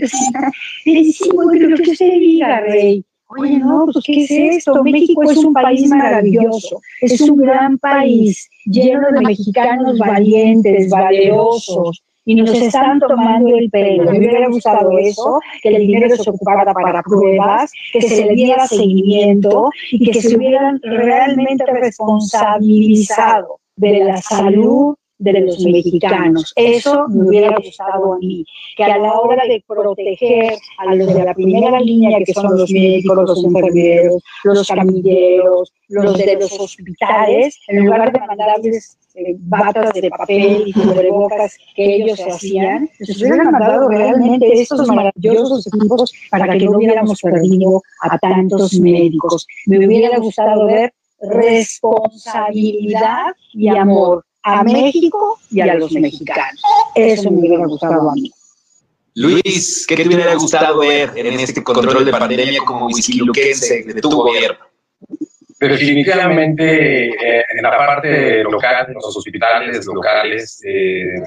[0.85, 3.05] dice, bueno, que usted diga, rey.
[3.29, 4.85] Oye, no, pues ¿qué es esto?
[4.85, 12.37] México es un país maravilloso, es un gran país lleno de mexicanos valientes, valerosos, y
[12.37, 14.13] nos están tomando el pelo.
[14.13, 18.67] Me hubiera gustado eso, que el dinero se ocupara para pruebas, que se le diera
[18.69, 26.53] seguimiento y que se hubieran realmente responsabilizado de la salud de los mexicanos.
[26.57, 28.45] Eso me hubiera gustado a mí,
[28.77, 32.71] que a la hora de proteger a los de la primera línea, que son los
[32.71, 39.95] médicos, los enfermeros, los camilleros, los de los hospitales, en lugar de mandarles eh, batas
[39.95, 46.13] de papel y cubrebocas que ellos se hacían, les hubieran mandado realmente estos maravillosos equipos
[46.31, 49.47] para que no hubiéramos perdido a tantos médicos.
[49.65, 56.63] Me hubiera gustado ver responsabilidad y amor a México y a los mexicanos.
[56.95, 58.31] Eso me hubiera gustado a mí.
[59.15, 64.11] Luis, ¿qué te hubiera gustado ver en este control de pandemia como whiskyluquense de tu
[64.11, 64.59] gobierno?
[65.59, 71.23] Definitivamente eh, en la parte local, los hospitales locales, eh,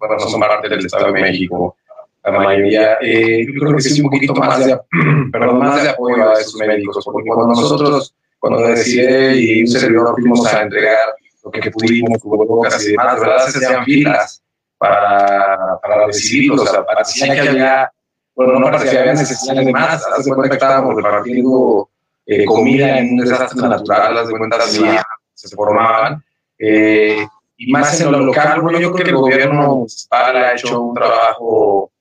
[0.00, 1.76] bueno, son parte del Estado de México,
[2.24, 4.78] la mayoría, eh, yo creo que sí un poquito más de,
[5.32, 10.14] perdón, más de apoyo a esos médicos, porque cuando nosotros cuando decidí y un servidor
[10.14, 11.14] fuimos a entregar
[11.44, 13.46] lo que pudimos, cubrebocas y demás, ¿verdad?
[13.46, 14.42] Se hacían filas
[14.78, 17.92] para, para recibirlos, o sea, parecía que había,
[18.34, 21.88] bueno, no parecía que había necesidades de más, hace cuenta que estábamos repartiendo
[22.26, 25.00] eh, comida en un desastre natural, las de cuenta que
[25.34, 26.20] se formaban.
[26.58, 27.24] Eh,
[27.58, 30.94] y más en lo local, bueno, yo creo que el gobierno municipal ha hecho un
[30.94, 31.92] trabajo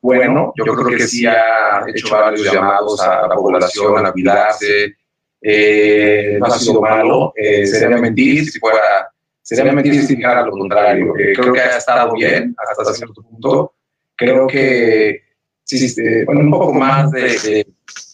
[0.00, 4.96] bueno, yo creo que sí ha hecho varios llamados a la población a cuidarse,
[5.42, 9.10] eh, no ha sido malo, eh, sería mentir si fuera,
[9.42, 11.14] sería mentir si dijera lo contrario.
[11.18, 13.74] Eh, creo que ha estado bien hasta cierto punto.
[14.16, 15.22] Creo que
[15.64, 15.94] sí,
[16.26, 17.64] bueno, un poco más de,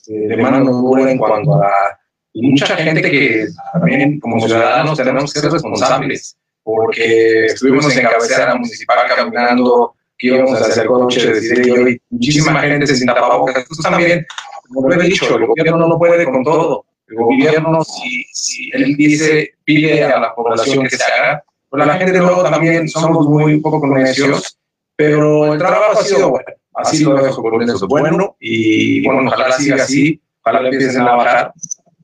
[0.06, 1.98] de, de mano dura en cuanto a
[2.34, 6.36] mucha gente que también como ciudadanos tenemos que ser responsables.
[6.62, 12.60] porque estuvimos en cabecera municipal caminando, que íbamos hacia el coche de y hoy muchísima
[12.62, 13.64] gente sin tapabocas.
[13.68, 14.26] Tú también,
[14.68, 16.84] como lo he dicho, el gobierno no puede con todo.
[17.08, 22.18] El gobierno, si, él dice, pide a la población que se haga, pues la gente
[22.18, 24.58] luego también somos muy poco necios,
[24.96, 26.46] pero el trabajo ha sido bueno.
[26.74, 31.52] Así lo dejo por eso bueno y bueno, ojalá siga así, ojalá empiecen a bajar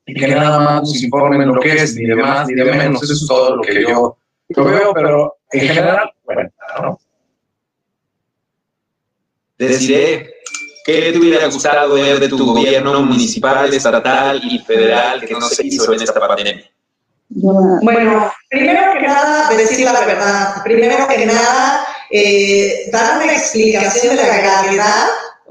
[0.06, 3.02] y que nada más nos informen lo que es, ni de más ni de menos.
[3.02, 4.16] Eso es todo lo que yo,
[4.48, 6.50] yo veo, pero en general, bueno,
[6.80, 6.98] ¿no?
[9.58, 10.34] Deciré,
[10.84, 15.66] ¿qué te hubiera gustado ver de tu gobierno municipal, estatal y federal que no se
[15.66, 16.70] hizo en esta pandemia?
[17.34, 20.62] Bueno, primero que nada, decir la verdad.
[20.62, 25.06] Primero que nada, eh, dar una explicación de la gravedad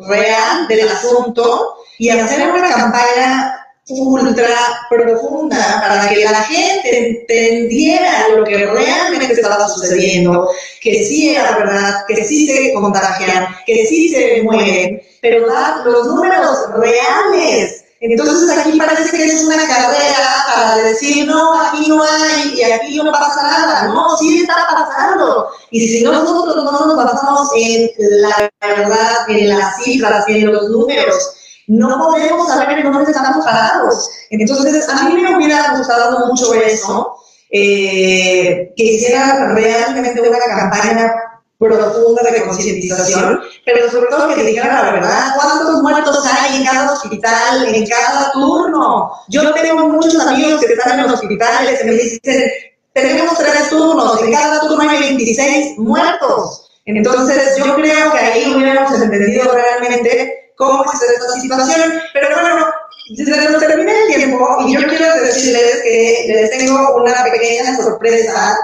[0.07, 4.47] real del asunto y hacer una campaña ultra
[4.89, 10.47] profunda para que la gente entendiera lo que realmente estaba sucediendo,
[10.81, 16.07] que sí era verdad, que sí se contagian, que sí se mueren, pero dar los
[16.07, 22.55] números reales entonces aquí parece que es una carrera para decir, no, aquí no hay
[22.55, 23.87] y aquí no pasa nada.
[23.89, 25.49] No, sí está pasando.
[25.69, 31.31] Y si nosotros no nos basamos en la verdad, en las cifras, en los números,
[31.67, 34.09] no podemos saber en dónde estamos parados.
[34.29, 37.15] Entonces, a mí me hubiera gustado mucho eso,
[37.49, 41.13] eh, que hiciera realmente una campaña
[41.59, 46.93] profunda de concientización, pero sobre todo que digan la verdad, cuántos muertos hay en cada
[46.93, 49.11] hospital, en cada turno.
[49.29, 52.51] Yo tengo muchos amigos que están en los hospitales y me dicen,
[52.93, 56.67] tenemos tres turnos, en cada turno hay 26 muertos.
[56.85, 62.67] Entonces yo creo que ahí hubiéramos entendido realmente cómo es esta situación, pero bueno,
[63.15, 68.57] se nos termina el tiempo y yo quiero decirles que les tengo una pequeña sorpresa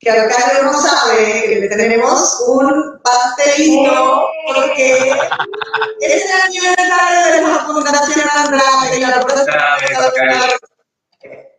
[0.00, 5.12] que acá no sabe que le tenemos un pastelito porque
[6.00, 9.20] es el aniversario de la Fundación Andrade y la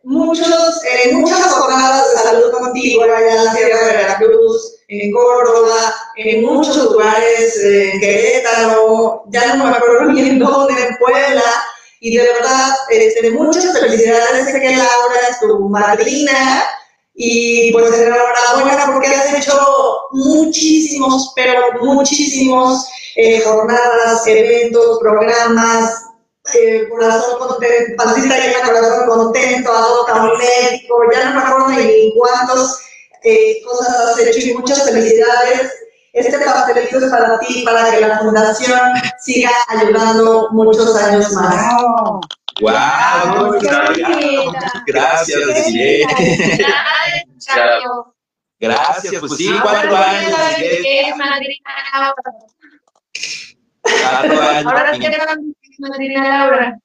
[0.04, 5.94] muchos, en muchas jornadas de salud contigo allá en la Sierra de Veracruz, en Córdoba,
[6.16, 11.42] en muchos lugares, en Querétaro, ya no me acuerdo ni en dónde, en Puebla,
[12.00, 16.64] y de verdad, este, muchas felicidades, sé que Laura es tu madrina,
[17.14, 19.54] y pues enhorabuena porque has hecho
[20.12, 22.86] muchísimos, pero muchísimos
[23.16, 26.01] eh, jornadas, eventos, programas,
[26.54, 32.14] eh, corazón contento, Pancita llena, corazón contento, adopta un médico, ya no me acuerdo ni
[32.16, 32.78] cuántas
[33.22, 35.72] eh, cosas has hecho y muchas felicidades.
[36.12, 38.80] Este pastelito es para ti, para que la fundación
[39.20, 41.82] siga ayudando muchos años más.
[42.60, 43.58] ¡Wow!
[44.86, 45.40] Gracias,
[48.60, 50.32] Gracias, pues sí, cuatro años.
[53.82, 55.56] Cuatro años.
[55.78, 56.78] Madrina Laura.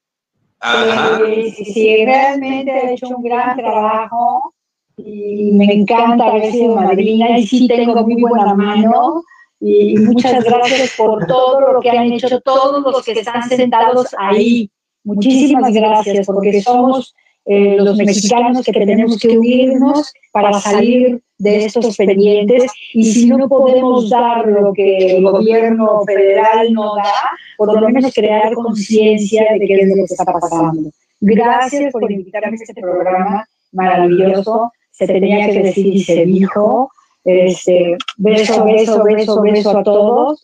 [0.60, 1.20] Ajá.
[1.26, 4.54] Sí, sí, realmente ha hecho un gran trabajo
[4.98, 9.24] y me encanta haber sido madrina y sí tengo muy buena mano
[9.60, 14.72] y muchas gracias por todo lo que han hecho todos los que están sentados ahí
[15.08, 17.16] Muchísimas gracias, porque somos
[17.50, 23.48] eh, los mexicanos que tenemos que unirnos para salir de estos pendientes y si no
[23.48, 27.14] podemos dar lo que el gobierno federal no da,
[27.58, 30.90] por lo menos crear conciencia de qué es lo que está pasando.
[31.22, 34.72] Gracias por invitarme a este programa maravilloso.
[34.92, 36.92] Se tenía que decir y se dijo.
[37.24, 40.42] Este, beso, beso, beso, beso a todos.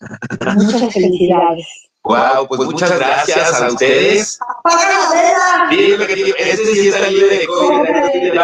[0.55, 1.67] Muchas felicidades.
[2.03, 4.37] Wow, pues, muchas gracias a ustedes.
[5.69, 5.95] Sí,
[6.37, 7.87] ese sí está libre de COVID.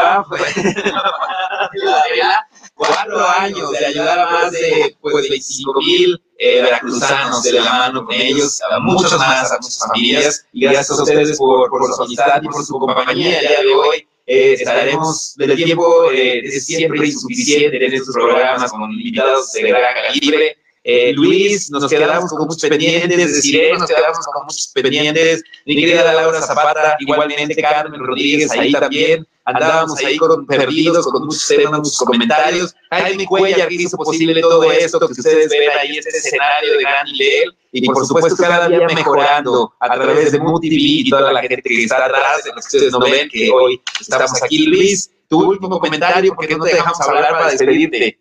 [2.76, 8.06] Cuatro años de ayudar a más de pues, 25 mil eh, veracruzanos de la mano
[8.06, 12.04] con ellos, a muchos más, a muchas familias, y gracias a ustedes por, por su
[12.04, 14.09] amistad y por su compañía el día de hoy.
[14.32, 20.56] Eh, estaremos del tiempo eh, siempre insuficiente en estos programas con invitados de gran calibre.
[20.84, 26.14] Eh, Luis, nos quedamos con muchos pendientes, decir, nos quedamos con muchos pendientes, mi querida
[26.14, 32.76] Laura Zapata, igualmente Carmen Rodríguez, ahí también, andábamos ahí perdidos, con muchos temas, muchos comentarios,
[32.92, 37.06] Jaime Cuellar que hizo posible todo esto, que ustedes ven ahí, este escenario de gran
[37.06, 41.62] nivel, y por supuesto cada día mejorando a través de MUTV y toda la gente
[41.62, 44.66] que está atrás, de ustedes no ven, que hoy estamos aquí.
[44.66, 48.20] Luis, tu último comentario, porque no te dejamos hablar para despedirte.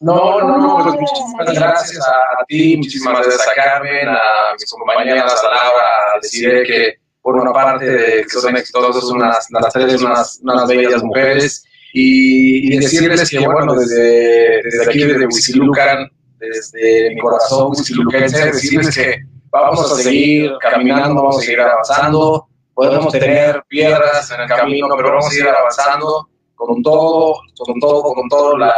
[0.00, 5.44] No, no, no, pues muchísimas gracias a, ti, muchísimas gracias a Carmen, a mis compañeras,
[5.44, 7.86] a Laura, a decir que por una parte
[8.22, 14.62] que son exitosas, unas, las tres unas, unas bellas mujeres, y, decirles que, bueno, desde,
[14.62, 16.08] desde aquí, desde Huizilucan,
[16.38, 19.18] desde mi corazón huiziluquense, decirles que
[19.50, 25.10] vamos a seguir caminando, vamos a seguir avanzando, podemos tener piedras en el camino, pero
[25.10, 28.72] vamos a seguir avanzando con todo, con todo, con todo la,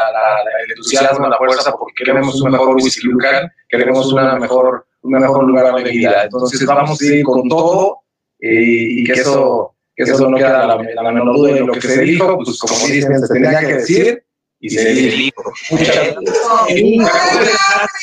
[0.69, 5.91] entusiasmo, la fuerza, porque queremos un mejor Huizilucan, queremos una mejor, un mejor lugar de
[5.91, 6.25] vida.
[6.25, 7.99] Entonces vamos a ir con todo
[8.43, 11.55] y, y que eso que eso no queda la, la menor duda.
[11.55, 14.25] De lo que se dijo, pues como dicen, se tenía que decir
[14.63, 15.43] y se dijo.
[15.71, 16.17] Muchas gracias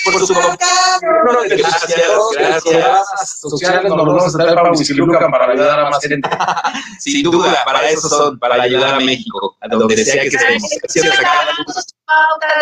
[0.03, 0.33] por su
[1.53, 3.39] Gracias, gracias.
[3.39, 6.29] Sociales nos vamos a estar para Huizilucan para ayudar a más gente.
[6.99, 10.69] Sin duda, para eso son, para ayudar a México, a donde sea que estemos.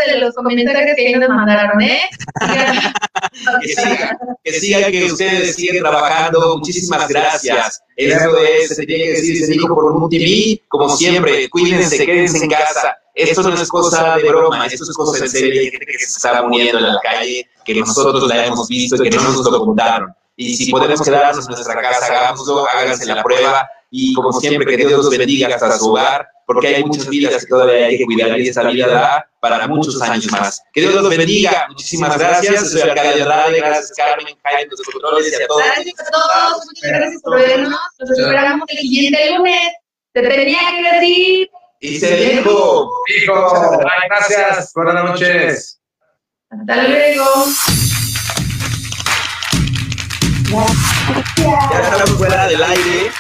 [0.06, 2.02] de los comentarios que ellos nos mandaron, ¿eh?
[4.44, 6.58] que sigan, que ustedes sigan trabajando.
[6.58, 7.82] Muchísimas gracias.
[7.96, 12.44] Eso es, se tiene que decir, se dijo por un TV, como siempre, cuídense, quédense
[12.44, 12.96] en casa.
[13.18, 15.62] Esto no es cosa de broma, esto es cosa en serio.
[15.62, 19.10] Hay gente que se está muriendo en la calle, que nosotros la hemos visto que
[19.10, 20.14] no nos lo contaron.
[20.36, 23.68] Y si podemos quedarnos en nuestra casa, hagámoslo, háganse la prueba.
[23.90, 27.50] Y como siempre, que Dios los bendiga hasta su hogar, porque hay muchas vidas que
[27.50, 30.62] todavía hay que cuidar y esa vida da para muchos años más.
[30.74, 31.66] Que Dios los bendiga.
[31.70, 32.72] Muchísimas gracias.
[32.72, 33.58] Soy Arcadio Andrade.
[33.58, 35.64] Gracias, Carmen, Jaime, los controles y a todos.
[35.64, 36.66] Gracias a todos.
[36.68, 37.80] Muchas gracias por vernos.
[38.00, 39.72] Nos esperamos el siguiente lunes.
[40.14, 41.50] Te tenía que decir.
[41.80, 42.90] Y se dijo.
[43.08, 45.80] Dijo, gracias, buenas noches.
[46.50, 47.26] Hasta luego.
[51.72, 53.12] Ya estamos fuera del aire.